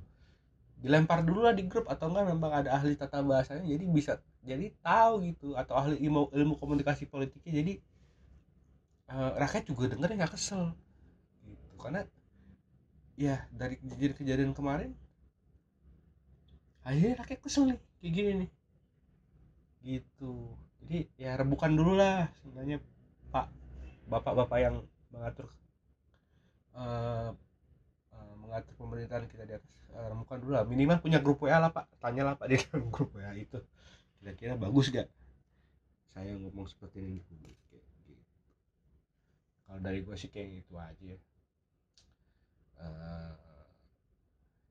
Dilempar 0.79 1.27
dulu 1.27 1.43
lah 1.43 1.55
di 1.55 1.67
grup 1.67 1.91
atau 1.91 2.07
enggak 2.11 2.31
memang 2.31 2.51
ada 2.55 2.71
ahli 2.71 2.95
tata 2.95 3.21
bahasanya 3.21 3.67
jadi 3.67 3.85
bisa 3.91 4.13
jadi 4.47 4.71
tahu 4.79 5.27
gitu. 5.27 5.59
Atau 5.59 5.75
ahli 5.75 5.99
ilmu 5.99 6.31
ilmu 6.31 6.55
komunikasi 6.63 7.11
politiknya 7.11 7.51
jadi 7.51 7.73
uh, 9.11 9.33
rakyat 9.43 9.65
juga 9.67 9.91
denger 9.91 10.11
nggak 10.23 10.33
kesel. 10.39 10.71
Gitu. 11.43 11.75
Karena 11.75 12.07
ya 13.19 13.43
dari 13.51 13.79
kejadian 13.79 14.15
kejadian 14.15 14.53
kemarin 14.55 14.91
akhirnya 16.83 17.15
rakyat 17.23 17.41
kesel 17.41 17.71
nih 17.71 17.79
kayak 18.05 18.13
gini 18.21 18.31
nih. 18.45 18.51
Gitu. 19.81 20.33
Jadi 20.85 20.99
ya 21.17 21.41
rebukan 21.41 21.73
dulu 21.73 21.97
lah 21.97 22.29
sebenarnya 22.45 22.85
pak. 23.33 23.49
Bapak-bapak 24.05 24.59
yang 24.61 24.85
mengatur 25.09 25.49
uh, 26.77 27.33
uh, 28.13 28.35
mengatur 28.37 28.77
pemerintahan 28.77 29.25
kita 29.25 29.49
di 29.49 29.57
atas 29.57 29.73
uh, 29.97 30.13
rebukan 30.13 30.37
dulu 30.45 30.53
lah. 30.53 30.69
Minimal 30.69 31.01
punya 31.01 31.25
grup 31.25 31.41
WA 31.41 31.57
lah 31.57 31.73
pak. 31.73 31.89
Tanya 31.97 32.29
lah 32.29 32.35
pak 32.37 32.53
di 32.53 32.61
dalam 32.61 32.85
grup 32.95 33.17
WA 33.17 33.33
itu. 33.33 33.57
Kira-kira 34.21 34.61
bagus 34.61 34.93
gak 34.93 35.09
saya 36.13 36.37
ngomong 36.37 36.69
seperti 36.69 37.01
ini. 37.01 37.25
Publik 37.25 37.57
kalau 39.65 39.81
dari 39.81 40.05
gue 40.05 40.15
sih 40.15 40.29
kayak 40.29 40.61
gitu 40.61 40.77
aja. 40.77 41.15
Uh, 42.79 43.44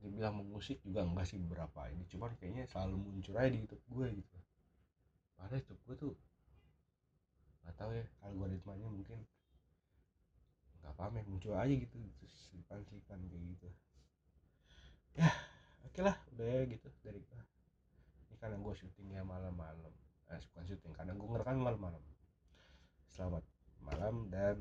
dibilang 0.03 0.43
musik 0.43 0.83
juga 0.83 1.07
enggak 1.07 1.25
sih 1.31 1.39
beberapa 1.39 1.87
ini. 1.87 2.03
Cuman 2.11 2.35
kayaknya 2.35 2.67
selalu 2.67 2.99
muncul 2.99 3.33
aja 3.39 3.49
di 3.49 3.63
YouTube 3.63 3.83
gue 3.87 4.07
gitu. 4.19 4.37
Padahal 5.39 5.59
YouTube 5.63 5.81
gue 5.87 5.95
tuh 5.95 6.13
nggak 7.63 7.75
tahu 7.79 7.91
ya 7.95 8.03
algoritmanya 8.27 8.87
mungkin 8.91 9.23
nggak 10.83 10.93
paham 10.99 11.15
ya 11.15 11.23
muncul 11.23 11.55
aja 11.55 11.71
gitu 11.71 11.95
terus 12.19 12.35
selipan 12.51 12.83
selipan 12.83 13.19
kayak 13.31 13.43
gitu. 13.55 13.69
Ya 15.15 15.31
oke 15.87 15.99
lah 16.03 16.15
udah 16.35 16.45
ya 16.45 16.61
gitu 16.67 16.87
dari 16.99 17.23
gue 17.23 17.41
ini 18.27 18.35
karena 18.35 18.59
gue 18.59 18.73
syutingnya 18.75 19.23
malam-malam. 19.23 19.93
Eh, 20.27 20.39
bukan 20.51 20.63
syuting 20.67 20.93
karena 20.93 21.15
gue 21.15 21.27
ngerekam 21.31 21.63
malam-malam. 21.63 22.03
Selamat 23.07 23.47
malam 23.79 24.27
dan 24.27 24.59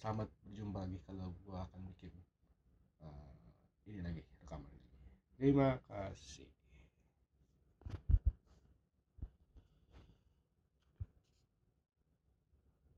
selamat 0.00 0.32
berjumpa 0.48 0.80
lagi 0.80 0.98
kalau 1.04 1.28
gua 1.44 1.68
akan 1.68 1.80
bikin 1.92 2.14
uh, 3.04 3.29
ini 3.90 4.00
lagi 4.06 4.22
rekaman. 4.46 4.70
Terima 5.34 5.82
kasih 5.90 6.59